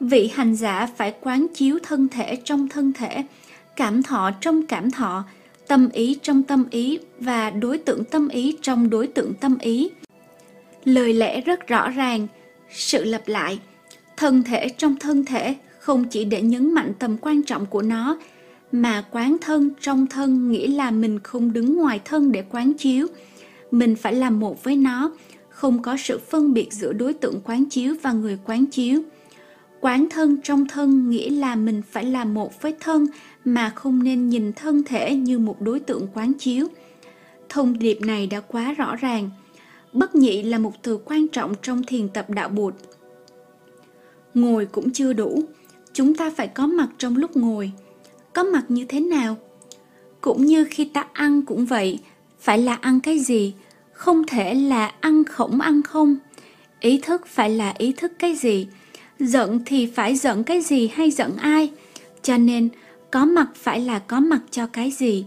Vị 0.00 0.30
hành 0.34 0.54
giả 0.54 0.86
phải 0.96 1.14
quán 1.20 1.46
chiếu 1.54 1.78
thân 1.82 2.08
thể 2.08 2.36
trong 2.44 2.68
thân 2.68 2.92
thể, 2.92 3.24
cảm 3.76 4.02
thọ 4.02 4.30
trong 4.40 4.66
cảm 4.66 4.90
thọ, 4.90 5.24
tâm 5.66 5.88
ý 5.92 6.18
trong 6.22 6.42
tâm 6.42 6.64
ý 6.70 6.98
và 7.18 7.50
đối 7.50 7.78
tượng 7.78 8.04
tâm 8.04 8.28
ý 8.28 8.56
trong 8.62 8.90
đối 8.90 9.06
tượng 9.06 9.34
tâm 9.34 9.58
ý. 9.60 9.90
Lời 10.84 11.14
lẽ 11.14 11.40
rất 11.40 11.66
rõ 11.66 11.90
ràng 11.90 12.26
sự 12.70 13.04
lặp 13.04 13.28
lại. 13.28 13.58
Thân 14.16 14.42
thể 14.42 14.68
trong 14.68 14.96
thân 14.96 15.24
thể 15.24 15.54
không 15.78 16.04
chỉ 16.04 16.24
để 16.24 16.42
nhấn 16.42 16.74
mạnh 16.74 16.92
tầm 16.98 17.16
quan 17.20 17.42
trọng 17.42 17.66
của 17.66 17.82
nó 17.82 18.18
mà 18.72 19.04
quán 19.10 19.36
thân 19.40 19.70
trong 19.80 20.06
thân 20.06 20.50
nghĩa 20.50 20.68
là 20.68 20.90
mình 20.90 21.18
không 21.18 21.52
đứng 21.52 21.76
ngoài 21.76 22.00
thân 22.04 22.32
để 22.32 22.44
quán 22.50 22.72
chiếu. 22.74 23.06
Mình 23.70 23.96
phải 23.96 24.14
làm 24.14 24.40
một 24.40 24.64
với 24.64 24.76
nó 24.76 25.12
không 25.48 25.82
có 25.82 25.96
sự 25.96 26.20
phân 26.30 26.54
biệt 26.54 26.72
giữa 26.72 26.92
đối 26.92 27.14
tượng 27.14 27.40
quán 27.44 27.64
chiếu 27.64 27.94
và 28.02 28.12
người 28.12 28.38
quán 28.44 28.66
chiếu 28.66 29.02
quán 29.80 30.06
thân 30.10 30.36
trong 30.42 30.68
thân 30.68 31.10
nghĩa 31.10 31.30
là 31.30 31.56
mình 31.56 31.82
phải 31.90 32.04
là 32.04 32.24
một 32.24 32.62
với 32.62 32.74
thân 32.80 33.06
mà 33.44 33.70
không 33.70 34.02
nên 34.02 34.28
nhìn 34.28 34.52
thân 34.52 34.82
thể 34.84 35.14
như 35.14 35.38
một 35.38 35.60
đối 35.60 35.80
tượng 35.80 36.06
quán 36.14 36.32
chiếu 36.38 36.66
thông 37.48 37.78
điệp 37.78 38.00
này 38.00 38.26
đã 38.26 38.40
quá 38.40 38.72
rõ 38.72 38.96
ràng 38.96 39.30
Bất 39.92 40.14
nhị 40.14 40.42
là 40.42 40.58
một 40.58 40.82
từ 40.82 40.98
quan 41.04 41.28
trọng 41.28 41.54
trong 41.62 41.82
thiền 41.82 42.08
tập 42.08 42.30
đạo 42.30 42.48
bụt. 42.48 42.74
Ngồi 44.34 44.66
cũng 44.66 44.90
chưa 44.92 45.12
đủ, 45.12 45.42
chúng 45.92 46.14
ta 46.14 46.30
phải 46.36 46.48
có 46.48 46.66
mặt 46.66 46.88
trong 46.98 47.16
lúc 47.16 47.36
ngồi. 47.36 47.72
Có 48.32 48.42
mặt 48.42 48.64
như 48.68 48.84
thế 48.88 49.00
nào? 49.00 49.36
Cũng 50.20 50.46
như 50.46 50.64
khi 50.70 50.84
ta 50.84 51.04
ăn 51.12 51.42
cũng 51.42 51.66
vậy, 51.66 51.98
phải 52.40 52.58
là 52.58 52.74
ăn 52.74 53.00
cái 53.00 53.18
gì? 53.18 53.54
Không 53.92 54.26
thể 54.26 54.54
là 54.54 54.92
ăn 55.00 55.24
khổng 55.24 55.60
ăn 55.60 55.82
không. 55.82 56.16
Ý 56.80 57.00
thức 57.02 57.26
phải 57.26 57.50
là 57.50 57.74
ý 57.78 57.92
thức 57.92 58.12
cái 58.18 58.34
gì? 58.34 58.66
Giận 59.20 59.60
thì 59.66 59.86
phải 59.86 60.16
giận 60.16 60.44
cái 60.44 60.60
gì 60.60 60.88
hay 60.88 61.10
giận 61.10 61.36
ai? 61.36 61.70
Cho 62.22 62.36
nên, 62.38 62.68
có 63.10 63.24
mặt 63.24 63.48
phải 63.54 63.80
là 63.80 63.98
có 63.98 64.20
mặt 64.20 64.40
cho 64.50 64.66
cái 64.66 64.90
gì? 64.90 65.24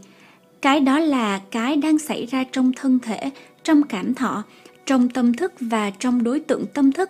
Cái 0.62 0.79
đó 0.79 1.00
là 1.00 1.41
cái 1.51 1.75
đang 1.75 2.00
xảy 2.00 2.25
ra 2.25 2.43
trong 2.51 2.71
thân 2.73 3.00
thể, 3.00 3.31
trong 3.63 3.83
cảm 3.83 4.13
thọ, 4.13 4.43
trong 4.85 5.09
tâm 5.09 5.33
thức 5.33 5.53
và 5.59 5.89
trong 5.89 6.23
đối 6.23 6.39
tượng 6.39 6.65
tâm 6.73 6.91
thức. 6.91 7.09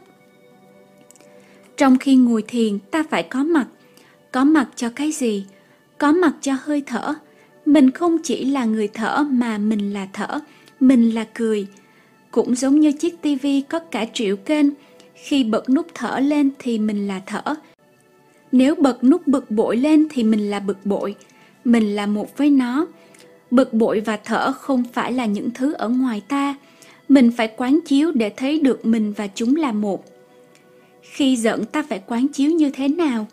Trong 1.78 1.98
khi 1.98 2.16
ngồi 2.16 2.42
thiền, 2.42 2.80
ta 2.80 3.04
phải 3.10 3.24
có 3.24 3.44
mặt. 3.44 3.68
Có 4.32 4.44
mặt 4.44 4.70
cho 4.75 4.90
cái 4.96 5.12
gì? 5.12 5.46
Có 5.98 6.12
mặt 6.12 6.34
cho 6.42 6.54
hơi 6.62 6.84
thở. 6.86 7.13
Mình 7.66 7.92
không 7.92 8.18
chỉ 8.24 8.46
là 8.46 8.66
người 8.66 8.88
thở 8.88 9.24
mà 9.30 9.58
mình 9.58 9.94
là 9.94 10.08
thở, 10.13 10.40
mình 10.80 11.16
là 11.16 11.25
cười. 11.34 11.68
Cũng 12.32 12.56
giống 12.56 12.80
như 12.80 12.92
chiếc 12.92 13.22
tivi 13.22 13.62
có 13.62 13.80
cả 13.80 14.06
triệu 14.13 14.36
kênh, 14.36 14.66
khi 15.13 15.43
bật 15.43 15.70
nút 15.70 15.88
thở 15.93 16.20
lên 16.20 16.50
thì 16.60 16.79
mình 16.79 17.08
là 17.08 17.22
thở. 17.25 17.55
Nếu 18.51 18.75
bật 18.75 19.03
nút 19.03 19.27
bực 19.27 19.51
bội 19.51 19.77
lên 19.77 20.08
thì 20.10 20.24
mình 20.24 20.50
là 20.50 20.60
bực 20.60 20.86
bội, 20.86 21.15
mình 21.65 21.96
là 21.96 22.05
một 22.05 22.38
với 22.38 22.50
nó. 22.50 22.88
Bực 23.51 23.74
bội 23.74 24.00
và 24.00 24.17
thở 24.17 24.51
không 24.51 24.84
phải 24.93 25.13
là 25.13 25.25
những 25.25 25.51
thứ 25.51 25.74
ở 25.74 25.89
ngoài 25.89 26.22
ta, 26.27 26.55
mình 27.10 27.32
phải 27.38 27.48
quán 27.48 27.79
chiếu 27.86 28.12
để 28.12 28.29
thấy 28.29 28.60
được 28.60 28.86
mình 28.86 29.13
và 29.17 29.27
chúng 29.27 29.55
là 29.55 29.72
một. 29.72 30.05
Khi 31.01 31.36
giận 31.36 31.65
ta 31.65 31.84
phải 31.89 32.01
quán 32.08 32.27
chiếu 32.27 32.51
như 32.51 32.70
thế 32.70 32.88
nào? 32.88 33.27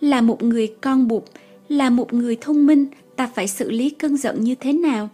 Là 0.00 0.20
một 0.20 0.42
người 0.42 0.74
con 0.80 1.08
bụt, 1.08 1.24
là 1.68 1.90
một 1.90 2.12
người 2.12 2.36
thông 2.40 2.66
minh, 2.66 2.86
ta 3.16 3.26
phải 3.34 3.48
xử 3.48 3.70
lý 3.70 3.90
cơn 3.90 4.16
giận 4.16 4.44
như 4.44 4.54
thế 4.54 4.72
nào? 4.72 5.10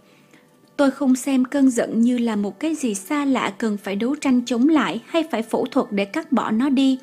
Tôi 0.76 0.90
không 0.90 1.16
xem 1.16 1.44
cơn 1.44 1.70
giận 1.70 2.00
như 2.00 2.18
là 2.18 2.36
một 2.36 2.60
cái 2.60 2.74
gì 2.74 2.94
xa 2.94 3.24
lạ 3.24 3.54
cần 3.58 3.76
phải 3.76 3.96
đấu 3.96 4.14
tranh 4.14 4.40
chống 4.46 4.68
lại 4.68 5.00
hay 5.06 5.24
phải 5.30 5.42
phẫu 5.42 5.66
thuật 5.66 5.86
để 5.90 6.04
cắt 6.04 6.32
bỏ 6.32 6.50
nó 6.50 6.68
đi. 6.68 6.98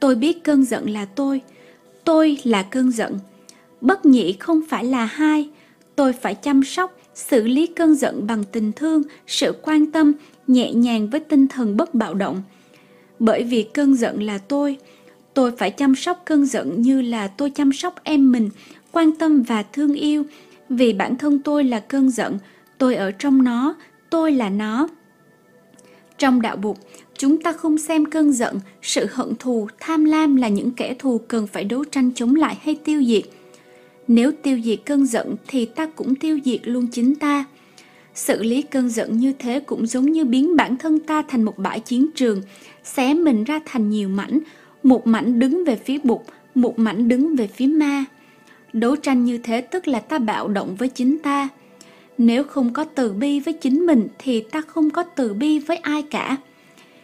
Tôi 0.00 0.14
biết 0.14 0.44
cơn 0.44 0.64
giận 0.64 0.90
là 0.90 1.04
tôi, 1.04 1.40
tôi 2.04 2.38
là 2.44 2.62
cơn 2.62 2.92
giận. 2.92 3.18
Bất 3.80 4.06
nhị 4.06 4.32
không 4.32 4.60
phải 4.68 4.84
là 4.84 5.04
hai, 5.04 5.48
tôi 5.96 6.12
phải 6.12 6.34
chăm 6.34 6.64
sóc, 6.64 6.98
xử 7.14 7.46
lý 7.48 7.66
cơn 7.66 7.94
giận 7.94 8.26
bằng 8.26 8.44
tình 8.44 8.72
thương, 8.72 9.02
sự 9.26 9.52
quan 9.62 9.90
tâm, 9.90 10.12
nhẹ 10.46 10.72
nhàng 10.72 11.10
với 11.10 11.20
tinh 11.20 11.48
thần 11.48 11.76
bất 11.76 11.94
bạo 11.94 12.14
động. 12.14 12.42
Bởi 13.18 13.44
vì 13.44 13.62
cơn 13.62 13.94
giận 13.94 14.22
là 14.22 14.38
tôi, 14.38 14.76
tôi 15.34 15.52
phải 15.56 15.70
chăm 15.70 15.94
sóc 15.94 16.22
cơn 16.24 16.46
giận 16.46 16.82
như 16.82 17.02
là 17.02 17.28
tôi 17.28 17.50
chăm 17.50 17.72
sóc 17.72 17.94
em 18.04 18.32
mình, 18.32 18.50
quan 18.92 19.12
tâm 19.12 19.42
và 19.42 19.62
thương 19.62 19.94
yêu, 19.94 20.24
vì 20.68 20.92
bản 20.92 21.16
thân 21.16 21.38
tôi 21.38 21.64
là 21.64 21.80
cơn 21.80 22.10
giận, 22.10 22.38
tôi 22.82 22.94
ở 22.94 23.10
trong 23.10 23.44
nó, 23.44 23.74
tôi 24.10 24.32
là 24.32 24.48
nó. 24.48 24.88
Trong 26.18 26.42
đạo 26.42 26.56
bục, 26.56 26.78
chúng 27.18 27.42
ta 27.42 27.52
không 27.52 27.78
xem 27.78 28.04
cơn 28.04 28.32
giận, 28.32 28.60
sự 28.82 29.06
hận 29.10 29.34
thù, 29.38 29.68
tham 29.80 30.04
lam 30.04 30.36
là 30.36 30.48
những 30.48 30.70
kẻ 30.70 30.94
thù 30.98 31.20
cần 31.28 31.46
phải 31.46 31.64
đấu 31.64 31.84
tranh 31.84 32.10
chống 32.14 32.34
lại 32.34 32.56
hay 32.62 32.74
tiêu 32.74 33.04
diệt. 33.04 33.22
Nếu 34.08 34.32
tiêu 34.42 34.60
diệt 34.64 34.78
cơn 34.86 35.06
giận 35.06 35.36
thì 35.48 35.64
ta 35.64 35.86
cũng 35.86 36.14
tiêu 36.14 36.38
diệt 36.44 36.60
luôn 36.64 36.86
chính 36.92 37.14
ta. 37.14 37.44
Xử 38.14 38.42
lý 38.42 38.62
cơn 38.62 38.88
giận 38.88 39.18
như 39.18 39.32
thế 39.38 39.60
cũng 39.60 39.86
giống 39.86 40.12
như 40.12 40.24
biến 40.24 40.56
bản 40.56 40.76
thân 40.76 41.00
ta 41.00 41.22
thành 41.28 41.42
một 41.42 41.58
bãi 41.58 41.80
chiến 41.80 42.10
trường, 42.14 42.42
xé 42.84 43.14
mình 43.14 43.44
ra 43.44 43.60
thành 43.66 43.90
nhiều 43.90 44.08
mảnh, 44.08 44.38
một 44.82 45.06
mảnh 45.06 45.38
đứng 45.38 45.64
về 45.64 45.76
phía 45.76 45.98
bục, 46.04 46.26
một 46.54 46.78
mảnh 46.78 47.08
đứng 47.08 47.36
về 47.36 47.46
phía 47.46 47.66
ma. 47.66 48.04
Đấu 48.72 48.96
tranh 48.96 49.24
như 49.24 49.38
thế 49.38 49.60
tức 49.60 49.88
là 49.88 50.00
ta 50.00 50.18
bạo 50.18 50.48
động 50.48 50.76
với 50.76 50.88
chính 50.88 51.18
ta. 51.18 51.48
Nếu 52.18 52.44
không 52.44 52.72
có 52.72 52.84
từ 52.84 53.12
bi 53.12 53.40
với 53.40 53.54
chính 53.54 53.86
mình 53.86 54.08
thì 54.18 54.40
ta 54.40 54.60
không 54.60 54.90
có 54.90 55.02
từ 55.02 55.34
bi 55.34 55.58
với 55.58 55.76
ai 55.76 56.02
cả. 56.02 56.36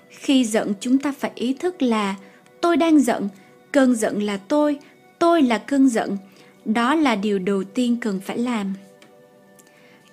Khi 0.08 0.44
giận 0.44 0.72
chúng 0.80 0.98
ta 0.98 1.12
phải 1.18 1.30
ý 1.34 1.54
thức 1.54 1.82
là 1.82 2.14
tôi 2.60 2.76
đang 2.76 3.00
giận, 3.00 3.28
cơn 3.72 3.94
giận 3.94 4.22
là 4.22 4.36
tôi, 4.36 4.78
tôi 5.18 5.42
là 5.42 5.58
cơn 5.58 5.88
giận. 5.88 6.16
Đó 6.64 6.94
là 6.94 7.16
điều 7.16 7.38
đầu 7.38 7.64
tiên 7.64 7.96
cần 8.00 8.20
phải 8.20 8.38
làm. 8.38 8.74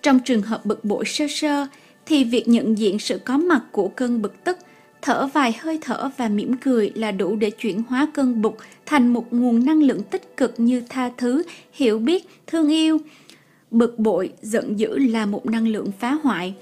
Trong 0.01 0.19
trường 0.19 0.41
hợp 0.41 0.65
bực 0.65 0.85
bội 0.85 1.05
sơ 1.05 1.25
sơ 1.29 1.67
thì 2.05 2.23
việc 2.23 2.47
nhận 2.47 2.77
diện 2.77 2.99
sự 2.99 3.19
có 3.25 3.37
mặt 3.37 3.61
của 3.71 3.87
cơn 3.87 4.21
bực 4.21 4.43
tức, 4.43 4.57
thở 5.01 5.27
vài 5.33 5.53
hơi 5.59 5.79
thở 5.81 6.09
và 6.17 6.27
mỉm 6.27 6.53
cười 6.57 6.91
là 6.95 7.11
đủ 7.11 7.35
để 7.35 7.49
chuyển 7.49 7.83
hóa 7.83 8.07
cơn 8.13 8.41
bực 8.41 8.57
thành 8.85 9.07
một 9.07 9.33
nguồn 9.33 9.65
năng 9.65 9.83
lượng 9.83 10.03
tích 10.03 10.37
cực 10.37 10.53
như 10.57 10.81
tha 10.89 11.11
thứ, 11.17 11.43
hiểu 11.73 11.99
biết, 11.99 12.25
thương 12.47 12.69
yêu. 12.69 12.99
Bực 13.71 13.99
bội, 13.99 14.33
giận 14.41 14.79
dữ 14.79 14.97
là 14.97 15.25
một 15.25 15.45
năng 15.45 15.67
lượng 15.67 15.91
phá 15.99 16.11
hoại. 16.23 16.55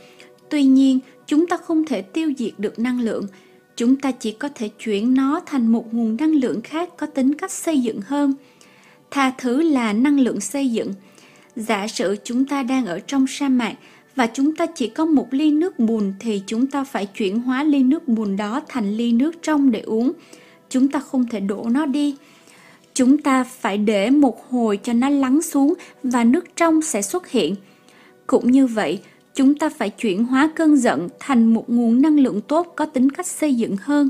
Tuy 0.49 0.63
nhiên, 0.63 0.99
chúng 1.27 1.47
ta 1.47 1.57
không 1.57 1.85
thể 1.85 2.01
tiêu 2.01 2.33
diệt 2.37 2.53
được 2.57 2.79
năng 2.79 3.01
lượng. 3.01 3.27
Chúng 3.75 3.95
ta 3.95 4.11
chỉ 4.11 4.31
có 4.31 4.49
thể 4.55 4.67
chuyển 4.67 5.13
nó 5.13 5.39
thành 5.45 5.71
một 5.71 5.93
nguồn 5.93 6.17
năng 6.17 6.35
lượng 6.35 6.61
khác 6.61 6.89
có 6.97 7.07
tính 7.07 7.33
cách 7.33 7.51
xây 7.51 7.79
dựng 7.79 8.01
hơn. 8.01 8.33
Tha 9.11 9.31
thứ 9.37 9.61
là 9.61 9.93
năng 9.93 10.19
lượng 10.19 10.39
xây 10.39 10.69
dựng. 10.69 10.93
Giả 11.55 11.87
sử 11.87 12.15
chúng 12.23 12.45
ta 12.45 12.63
đang 12.63 12.85
ở 12.85 12.99
trong 12.99 13.27
sa 13.27 13.49
mạc 13.49 13.75
và 14.15 14.27
chúng 14.27 14.55
ta 14.55 14.65
chỉ 14.75 14.87
có 14.87 15.05
một 15.05 15.27
ly 15.31 15.51
nước 15.51 15.79
bùn 15.79 16.13
thì 16.19 16.41
chúng 16.47 16.67
ta 16.67 16.83
phải 16.83 17.05
chuyển 17.05 17.41
hóa 17.41 17.63
ly 17.63 17.83
nước 17.83 18.07
bùn 18.07 18.37
đó 18.37 18.61
thành 18.67 18.97
ly 18.97 19.11
nước 19.11 19.35
trong 19.41 19.71
để 19.71 19.81
uống. 19.81 20.11
Chúng 20.69 20.87
ta 20.87 20.99
không 20.99 21.27
thể 21.27 21.39
đổ 21.39 21.67
nó 21.71 21.85
đi. 21.85 22.15
Chúng 22.93 23.17
ta 23.17 23.43
phải 23.43 23.77
để 23.77 24.09
một 24.09 24.49
hồi 24.49 24.79
cho 24.83 24.93
nó 24.93 25.09
lắng 25.09 25.41
xuống 25.41 25.73
và 26.03 26.23
nước 26.23 26.55
trong 26.55 26.81
sẽ 26.81 27.01
xuất 27.01 27.29
hiện. 27.29 27.55
Cũng 28.27 28.51
như 28.51 28.67
vậy, 28.67 28.99
chúng 29.35 29.55
ta 29.55 29.69
phải 29.69 29.89
chuyển 29.89 30.25
hóa 30.25 30.51
cơn 30.55 30.77
giận 30.77 31.07
thành 31.19 31.53
một 31.53 31.69
nguồn 31.69 32.01
năng 32.01 32.19
lượng 32.19 32.41
tốt 32.41 32.73
có 32.75 32.85
tính 32.85 33.09
cách 33.09 33.27
xây 33.27 33.55
dựng 33.55 33.77
hơn, 33.81 34.09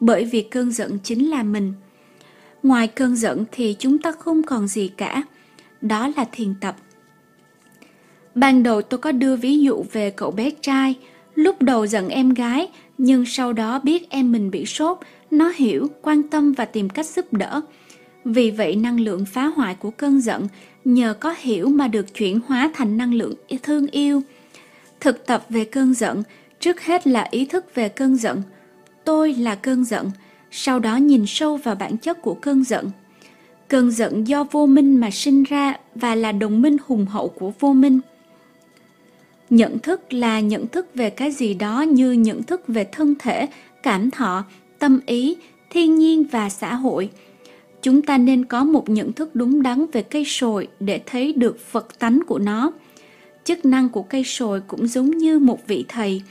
bởi 0.00 0.24
vì 0.24 0.42
cơn 0.42 0.72
giận 0.72 0.98
chính 1.04 1.30
là 1.30 1.42
mình. 1.42 1.72
Ngoài 2.62 2.88
cơn 2.88 3.16
giận 3.16 3.44
thì 3.52 3.76
chúng 3.78 3.98
ta 3.98 4.12
không 4.12 4.42
còn 4.42 4.68
gì 4.68 4.88
cả. 4.96 5.22
Đó 5.80 6.08
là 6.16 6.24
thiền 6.32 6.54
tập. 6.60 6.76
Ban 8.34 8.62
đầu 8.62 8.82
tôi 8.82 8.98
có 8.98 9.12
đưa 9.12 9.36
ví 9.36 9.58
dụ 9.58 9.84
về 9.92 10.10
cậu 10.10 10.30
bé 10.30 10.50
trai, 10.50 10.94
lúc 11.34 11.62
đầu 11.62 11.86
giận 11.86 12.08
em 12.08 12.34
gái, 12.34 12.68
nhưng 12.98 13.26
sau 13.26 13.52
đó 13.52 13.80
biết 13.82 14.10
em 14.10 14.32
mình 14.32 14.50
bị 14.50 14.66
sốt, 14.66 14.98
nó 15.30 15.52
hiểu, 15.56 15.86
quan 16.02 16.22
tâm 16.22 16.52
và 16.52 16.64
tìm 16.64 16.88
cách 16.88 17.06
giúp 17.06 17.32
đỡ. 17.32 17.60
Vì 18.24 18.50
vậy 18.50 18.76
năng 18.76 19.00
lượng 19.00 19.24
phá 19.24 19.46
hoại 19.46 19.74
của 19.74 19.90
cơn 19.90 20.20
giận 20.20 20.48
nhờ 20.84 21.14
có 21.20 21.34
hiểu 21.38 21.68
mà 21.68 21.88
được 21.88 22.14
chuyển 22.14 22.40
hóa 22.46 22.70
thành 22.74 22.96
năng 22.96 23.14
lượng 23.14 23.34
thương 23.62 23.86
yêu. 23.86 24.22
Thực 25.00 25.26
tập 25.26 25.44
về 25.48 25.64
cơn 25.64 25.94
giận, 25.94 26.22
trước 26.60 26.80
hết 26.80 27.06
là 27.06 27.28
ý 27.30 27.46
thức 27.46 27.74
về 27.74 27.88
cơn 27.88 28.16
giận. 28.16 28.42
Tôi 29.04 29.34
là 29.34 29.54
cơn 29.54 29.84
giận, 29.84 30.10
sau 30.50 30.78
đó 30.78 30.96
nhìn 30.96 31.24
sâu 31.26 31.56
vào 31.56 31.74
bản 31.74 31.96
chất 31.96 32.22
của 32.22 32.34
cơn 32.34 32.64
giận. 32.64 32.90
Cơn 33.68 33.90
giận 33.90 34.26
do 34.26 34.44
vô 34.44 34.66
minh 34.66 34.96
mà 34.96 35.10
sinh 35.10 35.42
ra 35.42 35.74
và 35.94 36.14
là 36.14 36.32
đồng 36.32 36.62
minh 36.62 36.76
hùng 36.86 37.06
hậu 37.06 37.28
của 37.28 37.52
vô 37.60 37.72
minh. 37.72 38.00
Nhận 39.50 39.78
thức 39.78 40.12
là 40.12 40.40
nhận 40.40 40.68
thức 40.68 40.86
về 40.94 41.10
cái 41.10 41.30
gì 41.30 41.54
đó 41.54 41.80
như 41.80 42.12
nhận 42.12 42.42
thức 42.42 42.62
về 42.68 42.84
thân 42.92 43.14
thể, 43.18 43.46
cảm 43.82 44.10
thọ, 44.10 44.44
tâm 44.78 45.00
ý, 45.06 45.36
thiên 45.70 45.98
nhiên 45.98 46.24
và 46.30 46.48
xã 46.48 46.74
hội. 46.74 47.10
Chúng 47.82 48.02
ta 48.02 48.18
nên 48.18 48.44
có 48.44 48.64
một 48.64 48.88
nhận 48.88 49.12
thức 49.12 49.30
đúng 49.34 49.62
đắn 49.62 49.86
về 49.92 50.02
cây 50.02 50.24
sồi 50.24 50.68
để 50.80 51.00
thấy 51.06 51.32
được 51.32 51.72
vật 51.72 51.98
tánh 51.98 52.20
của 52.26 52.38
nó. 52.38 52.72
Chức 53.44 53.64
năng 53.64 53.88
của 53.88 54.02
cây 54.02 54.24
sồi 54.24 54.60
cũng 54.60 54.86
giống 54.86 55.10
như 55.10 55.38
một 55.38 55.66
vị 55.66 55.84
thầy. 55.88 56.22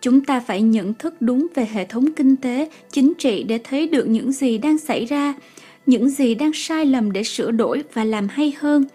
Chúng 0.00 0.24
ta 0.24 0.40
phải 0.40 0.62
nhận 0.62 0.94
thức 0.94 1.14
đúng 1.20 1.46
về 1.54 1.68
hệ 1.72 1.84
thống 1.84 2.12
kinh 2.12 2.36
tế, 2.36 2.70
chính 2.90 3.12
trị 3.18 3.42
để 3.42 3.60
thấy 3.64 3.88
được 3.88 4.08
những 4.08 4.32
gì 4.32 4.58
đang 4.58 4.78
xảy 4.78 5.04
ra, 5.04 5.34
những 5.86 6.10
gì 6.10 6.34
đang 6.34 6.52
sai 6.54 6.84
lầm 6.84 7.12
để 7.12 7.22
sửa 7.22 7.50
đổi 7.50 7.82
và 7.92 8.04
làm 8.04 8.28
hay 8.28 8.52
hơn– 8.58 8.84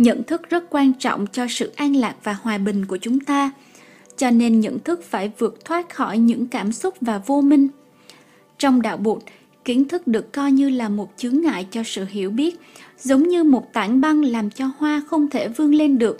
nhận 0.00 0.22
thức 0.22 0.50
rất 0.50 0.64
quan 0.70 0.92
trọng 0.94 1.26
cho 1.26 1.46
sự 1.48 1.72
an 1.76 1.96
lạc 1.96 2.14
và 2.24 2.32
hòa 2.32 2.58
bình 2.58 2.86
của 2.86 2.96
chúng 2.96 3.20
ta 3.20 3.50
cho 4.16 4.30
nên 4.30 4.60
nhận 4.60 4.78
thức 4.78 5.04
phải 5.04 5.32
vượt 5.38 5.64
thoát 5.64 5.94
khỏi 5.94 6.18
những 6.18 6.46
cảm 6.46 6.72
xúc 6.72 6.94
và 7.00 7.18
vô 7.26 7.40
minh 7.40 7.68
trong 8.58 8.82
đạo 8.82 8.96
bụt 8.96 9.22
kiến 9.64 9.88
thức 9.88 10.06
được 10.06 10.32
coi 10.32 10.52
như 10.52 10.68
là 10.68 10.88
một 10.88 11.12
chướng 11.16 11.40
ngại 11.40 11.66
cho 11.70 11.82
sự 11.82 12.04
hiểu 12.10 12.30
biết, 12.30 12.60
giống 12.98 13.28
như 13.28 13.44
một 13.44 13.72
tảng 13.72 14.00
băng 14.00 14.24
làm 14.24 14.50
cho 14.50 14.70
hoa 14.78 15.02
không 15.06 15.30
thể 15.30 15.48
vươn 15.48 15.74
lên 15.74 15.98
được. 15.98 16.18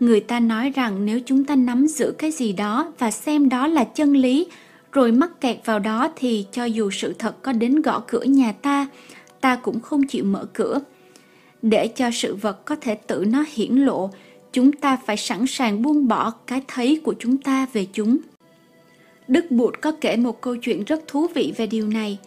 Người 0.00 0.20
ta 0.20 0.40
nói 0.40 0.70
rằng 0.70 1.06
nếu 1.06 1.20
chúng 1.26 1.44
ta 1.44 1.56
nắm 1.56 1.86
giữ 1.86 2.14
cái 2.18 2.30
gì 2.30 2.52
đó 2.52 2.92
và 2.98 3.10
xem 3.10 3.48
đó 3.48 3.66
là 3.66 3.84
chân 3.84 4.12
lý, 4.12 4.46
rồi 4.92 5.12
mắc 5.12 5.40
kẹt 5.40 5.58
vào 5.64 5.78
đó 5.78 6.12
thì 6.16 6.46
cho 6.52 6.64
dù 6.64 6.90
sự 6.90 7.14
thật 7.18 7.42
có 7.42 7.52
đến 7.52 7.82
gõ 7.82 8.02
cửa 8.06 8.22
nhà 8.22 8.52
ta 8.52 8.88
ta 9.40 9.56
cũng 9.56 9.80
không 9.80 10.06
chịu 10.06 10.24
mở 10.24 10.46
cửa. 10.52 10.80
Để 11.62 11.88
cho 11.88 12.10
sự 12.12 12.34
vật 12.34 12.64
có 12.64 12.76
thể 12.80 12.94
tự 12.94 13.24
nó 13.28 13.44
hiển 13.52 13.76
lộ, 13.76 14.10
chúng 14.52 14.72
ta 14.72 14.96
phải 15.06 15.16
sẵn 15.16 15.46
sàng 15.46 15.82
buông 15.82 16.08
bỏ 16.08 16.32
cái 16.46 16.62
thấy 16.68 17.00
của 17.04 17.14
chúng 17.18 17.38
ta 17.38 17.66
về 17.72 17.86
chúng. 17.92 18.18
Đức 19.28 19.50
bụt 19.50 19.74
có 19.80 19.92
kể 20.00 20.16
một 20.16 20.40
câu 20.40 20.56
chuyện 20.56 20.84
rất 20.84 21.08
thú 21.08 21.26
vị 21.34 21.52
về 21.56 21.66
điều 21.66 21.86
này 21.86 22.18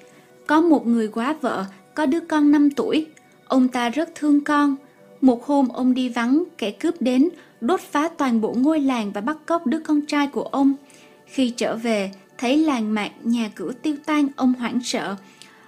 có 0.48 0.62
một 0.62 0.88
người 0.88 1.08
quá 1.08 1.36
vợ 1.42 1.66
có 1.96 2.06
đứa 2.06 2.20
con 2.20 2.52
5 2.52 2.70
tuổi 2.72 3.08
ông 3.48 3.68
ta 3.68 3.90
rất 3.90 4.10
thương 4.16 4.44
con 4.44 4.76
một 5.22 5.46
hôm 5.46 5.68
ông 5.68 5.94
đi 5.94 6.10
vắng 6.10 6.44
kẻ 6.58 6.72
cướp 6.72 7.02
đến 7.02 7.30
đốt 7.62 7.80
phá 7.80 8.10
toàn 8.18 8.42
bộ 8.42 8.56
ngôi 8.58 8.80
làng 8.80 9.12
và 9.12 9.22
bắt 9.22 9.38
cóc 9.46 9.68
đứa 9.68 9.80
con 9.80 10.02
trai 10.06 10.28
của 10.28 10.44
ông 10.44 10.74
khi 11.26 11.50
trở 11.50 11.76
về 11.76 12.12
Thấy 12.38 12.58
làng 12.58 12.94
mạc 12.94 13.12
nhà 13.24 13.52
cửa 13.56 13.72
tiêu 13.82 13.96
tan, 14.06 14.28
ông 14.36 14.54
hoảng 14.54 14.80
sợ. 14.84 15.16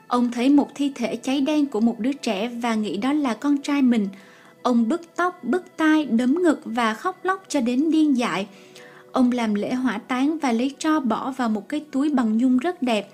Ông 0.07 0.31
thấy 0.31 0.49
một 0.49 0.69
thi 0.75 0.91
thể 0.95 1.15
cháy 1.15 1.41
đen 1.41 1.65
của 1.65 1.79
một 1.79 1.99
đứa 1.99 2.13
trẻ 2.13 2.47
và 2.47 2.75
nghĩ 2.75 2.97
đó 2.97 3.13
là 3.13 3.33
con 3.33 3.57
trai 3.57 3.81
mình. 3.81 4.07
Ông 4.61 4.89
bứt 4.89 5.01
tóc, 5.15 5.43
bứt 5.43 5.77
tai, 5.77 6.05
đấm 6.05 6.35
ngực 6.43 6.61
và 6.65 6.93
khóc 6.93 7.19
lóc 7.23 7.43
cho 7.47 7.61
đến 7.61 7.91
điên 7.91 8.17
dại. 8.17 8.47
Ông 9.11 9.31
làm 9.31 9.53
lễ 9.53 9.73
hỏa 9.73 9.97
táng 9.97 10.37
và 10.37 10.51
lấy 10.51 10.75
tro 10.77 10.99
bỏ 10.99 11.31
vào 11.31 11.49
một 11.49 11.69
cái 11.69 11.79
túi 11.91 12.09
bằng 12.09 12.37
nhung 12.37 12.57
rất 12.57 12.81
đẹp. 12.81 13.09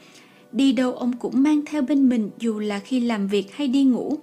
Đi 0.53 0.71
đâu 0.71 0.93
ông 0.93 1.13
cũng 1.13 1.43
mang 1.43 1.61
theo 1.65 1.81
bên 1.81 2.09
mình 2.09 2.29
dù 2.39 2.59
là 2.59 2.79
khi 2.79 2.99
làm 2.99 3.27
việc 3.27 3.55
hay 3.55 3.67
đi 3.67 3.83
ngủ. 3.83 4.17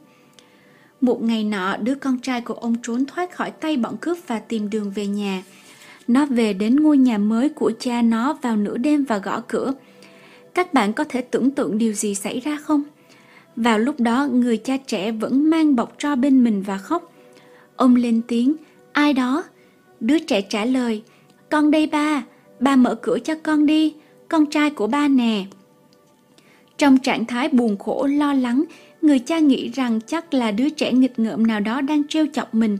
Một 1.00 1.22
ngày 1.22 1.44
nọ, 1.44 1.76
đứa 1.76 1.94
con 1.94 2.18
trai 2.18 2.40
của 2.40 2.54
ông 2.54 2.74
trốn 2.82 3.06
thoát 3.06 3.36
khỏi 3.36 3.50
tay 3.50 3.76
bọn 3.76 3.96
cướp 4.00 4.18
và 4.26 4.38
tìm 4.38 4.70
đường 4.70 4.90
về 4.90 5.06
nhà. 5.06 5.42
Nó 6.08 6.26
về 6.26 6.52
đến 6.52 6.76
ngôi 6.76 6.98
nhà 6.98 7.18
mới 7.18 7.48
của 7.48 7.72
cha 7.78 8.02
nó 8.02 8.38
vào 8.42 8.56
nửa 8.56 8.76
đêm 8.76 9.04
và 9.04 9.18
gõ 9.18 9.42
cửa. 9.48 9.72
Các 10.54 10.74
bạn 10.74 10.92
có 10.92 11.04
thể 11.04 11.20
tưởng 11.20 11.50
tượng 11.50 11.78
điều 11.78 11.92
gì 11.92 12.14
xảy 12.14 12.40
ra 12.40 12.56
không? 12.56 12.82
Vào 13.56 13.78
lúc 13.78 14.00
đó, 14.00 14.28
người 14.32 14.56
cha 14.56 14.76
trẻ 14.76 15.12
vẫn 15.12 15.50
mang 15.50 15.76
bọc 15.76 15.94
tro 15.98 16.16
bên 16.16 16.44
mình 16.44 16.62
và 16.62 16.78
khóc. 16.78 17.12
Ông 17.76 17.96
lên 17.96 18.22
tiếng, 18.28 18.56
ai 18.92 19.12
đó? 19.12 19.44
Đứa 20.00 20.18
trẻ 20.18 20.42
trả 20.42 20.64
lời, 20.64 21.02
con 21.50 21.70
đây 21.70 21.86
ba, 21.86 22.22
ba 22.60 22.76
mở 22.76 22.94
cửa 22.94 23.18
cho 23.18 23.34
con 23.42 23.66
đi, 23.66 23.94
con 24.28 24.46
trai 24.46 24.70
của 24.70 24.86
ba 24.86 25.08
nè. 25.08 25.44
Trong 26.80 26.98
trạng 26.98 27.24
thái 27.24 27.48
buồn 27.48 27.78
khổ, 27.78 28.06
lo 28.06 28.32
lắng, 28.32 28.64
người 29.02 29.18
cha 29.18 29.38
nghĩ 29.38 29.68
rằng 29.68 30.00
chắc 30.06 30.34
là 30.34 30.50
đứa 30.50 30.68
trẻ 30.68 30.92
nghịch 30.92 31.18
ngợm 31.18 31.46
nào 31.46 31.60
đó 31.60 31.80
đang 31.80 32.08
trêu 32.08 32.26
chọc 32.32 32.54
mình. 32.54 32.78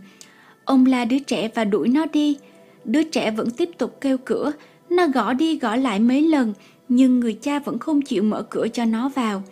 Ông 0.64 0.86
la 0.86 1.04
đứa 1.04 1.18
trẻ 1.18 1.48
và 1.54 1.64
đuổi 1.64 1.88
nó 1.88 2.06
đi. 2.12 2.36
Đứa 2.84 3.02
trẻ 3.02 3.30
vẫn 3.30 3.50
tiếp 3.50 3.68
tục 3.78 3.98
kêu 4.00 4.16
cửa, 4.24 4.52
nó 4.90 5.06
gõ 5.06 5.32
đi 5.32 5.58
gõ 5.58 5.76
lại 5.76 6.00
mấy 6.00 6.22
lần, 6.22 6.54
nhưng 6.88 7.20
người 7.20 7.32
cha 7.32 7.58
vẫn 7.58 7.78
không 7.78 8.02
chịu 8.02 8.22
mở 8.22 8.42
cửa 8.42 8.68
cho 8.68 8.84
nó 8.84 9.08
vào. 9.08 9.42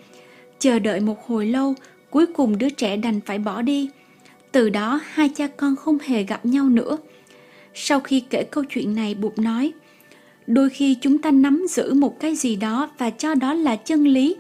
Chờ 0.59 0.79
đợi 0.79 1.01
một 1.01 1.27
hồi 1.27 1.47
lâu, 1.47 1.75
cuối 2.11 2.27
cùng 2.27 2.59
đứa 2.59 2.71
trẻ 2.71 2.97
đành 2.97 3.21
phải 3.21 3.39
bỏ 3.39 3.63
đi. 3.63 3.91
Từ 4.53 4.71
đó 4.71 5.01
hai 5.05 5.29
cha 5.29 5.47
con 5.47 5.77
không 5.77 5.99
hề 5.99 6.23
gặp 6.23 6.47
nhau 6.47 6.65
nữa. 6.65 6.99
Sau 7.75 8.01
khi 8.01 8.21
kể 8.31 8.45
câu 8.51 8.65
chuyện 8.69 8.95
này 8.95 9.15
Bụt 9.15 9.39
nói, 9.39 9.73
đôi 10.49 10.71
khi 10.71 10.95
chúng 10.95 11.19
ta 11.19 11.31
nắm 11.31 11.67
giữ 11.69 11.95
một 11.95 12.21
cái 12.21 12.35
gì 12.35 12.57
đó 12.57 12.91
và 12.99 13.11
cho 13.11 13.35
đó 13.35 13.55
là 13.55 13.77
chân 13.77 14.05
lý, 14.05 14.37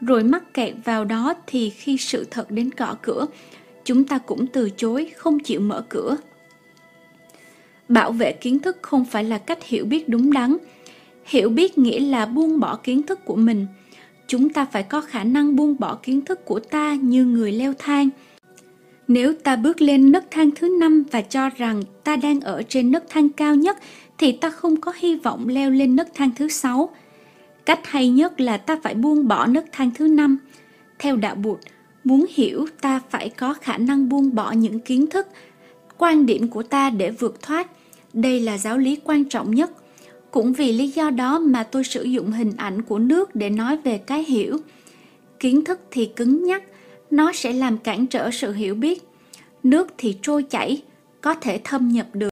rồi 0.00 0.24
mắc 0.24 0.54
kẹt 0.54 0.74
vào 0.84 1.04
đó 1.04 1.34
thì 1.46 1.70
khi 1.70 1.96
sự 1.96 2.26
thật 2.30 2.50
đến 2.50 2.70
gõ 2.76 2.96
cửa, 3.02 3.26
chúng 3.84 4.04
ta 4.04 4.18
cũng 4.18 4.46
từ 4.46 4.70
chối, 4.76 5.10
không 5.16 5.38
chịu 5.38 5.60
mở 5.60 5.84
cửa. 5.88 6.16
Bảo 7.88 8.12
vệ 8.12 8.32
kiến 8.32 8.58
thức 8.58 8.78
không 8.82 9.04
phải 9.04 9.24
là 9.24 9.38
cách 9.38 9.64
hiểu 9.64 9.84
biết 9.84 10.08
đúng 10.08 10.32
đắn. 10.32 10.56
Hiểu 11.24 11.48
biết 11.48 11.78
nghĩa 11.78 12.00
là 12.00 12.26
buông 12.26 12.60
bỏ 12.60 12.76
kiến 12.76 13.02
thức 13.02 13.24
của 13.24 13.36
mình. 13.36 13.66
Chúng 14.26 14.48
ta 14.48 14.64
phải 14.64 14.82
có 14.82 15.00
khả 15.00 15.24
năng 15.24 15.56
buông 15.56 15.76
bỏ 15.78 15.94
kiến 15.94 16.20
thức 16.20 16.44
của 16.44 16.60
ta 16.60 16.94
như 16.94 17.24
người 17.24 17.52
leo 17.52 17.74
thang. 17.78 18.08
Nếu 19.12 19.34
ta 19.34 19.56
bước 19.56 19.80
lên 19.80 20.12
nấc 20.12 20.24
thang 20.30 20.50
thứ 20.56 20.76
năm 20.80 21.04
và 21.10 21.20
cho 21.20 21.50
rằng 21.50 21.82
ta 22.04 22.16
đang 22.16 22.40
ở 22.40 22.62
trên 22.68 22.90
nấc 22.90 23.04
thang 23.08 23.28
cao 23.28 23.54
nhất 23.54 23.78
thì 24.18 24.32
ta 24.32 24.50
không 24.50 24.80
có 24.80 24.92
hy 24.96 25.16
vọng 25.16 25.48
leo 25.48 25.70
lên 25.70 25.96
nấc 25.96 26.14
thang 26.14 26.30
thứ 26.36 26.48
sáu. 26.48 26.90
Cách 27.66 27.80
hay 27.84 28.08
nhất 28.08 28.40
là 28.40 28.56
ta 28.56 28.78
phải 28.82 28.94
buông 28.94 29.28
bỏ 29.28 29.46
nấc 29.46 29.64
thang 29.72 29.90
thứ 29.94 30.06
năm. 30.06 30.38
Theo 30.98 31.16
đạo 31.16 31.34
Bụt, 31.34 31.58
muốn 32.04 32.26
hiểu 32.34 32.66
ta 32.80 33.00
phải 33.10 33.28
có 33.28 33.54
khả 33.54 33.76
năng 33.76 34.08
buông 34.08 34.34
bỏ 34.34 34.52
những 34.52 34.80
kiến 34.80 35.06
thức, 35.06 35.26
quan 35.98 36.26
điểm 36.26 36.48
của 36.48 36.62
ta 36.62 36.90
để 36.90 37.10
vượt 37.10 37.42
thoát. 37.42 37.70
Đây 38.12 38.40
là 38.40 38.58
giáo 38.58 38.78
lý 38.78 38.96
quan 39.04 39.24
trọng 39.24 39.54
nhất. 39.54 39.70
Cũng 40.30 40.52
vì 40.52 40.72
lý 40.72 40.88
do 40.88 41.10
đó 41.10 41.38
mà 41.38 41.62
tôi 41.62 41.84
sử 41.84 42.02
dụng 42.02 42.32
hình 42.32 42.52
ảnh 42.56 42.82
của 42.82 42.98
nước 42.98 43.34
để 43.34 43.50
nói 43.50 43.76
về 43.76 43.98
cái 43.98 44.24
hiểu. 44.24 44.58
Kiến 45.40 45.64
thức 45.64 45.80
thì 45.90 46.10
cứng 46.16 46.44
nhắc, 46.44 46.62
nó 47.10 47.32
sẽ 47.32 47.52
làm 47.52 47.78
cản 47.78 48.06
trở 48.06 48.30
sự 48.30 48.52
hiểu 48.52 48.74
biết. 48.74 49.02
Nước 49.62 49.88
thì 49.98 50.18
trôi 50.22 50.42
chảy, 50.42 50.82
có 51.20 51.34
thể 51.34 51.60
thâm 51.64 51.88
nhập 51.88 52.06
được. 52.12 52.28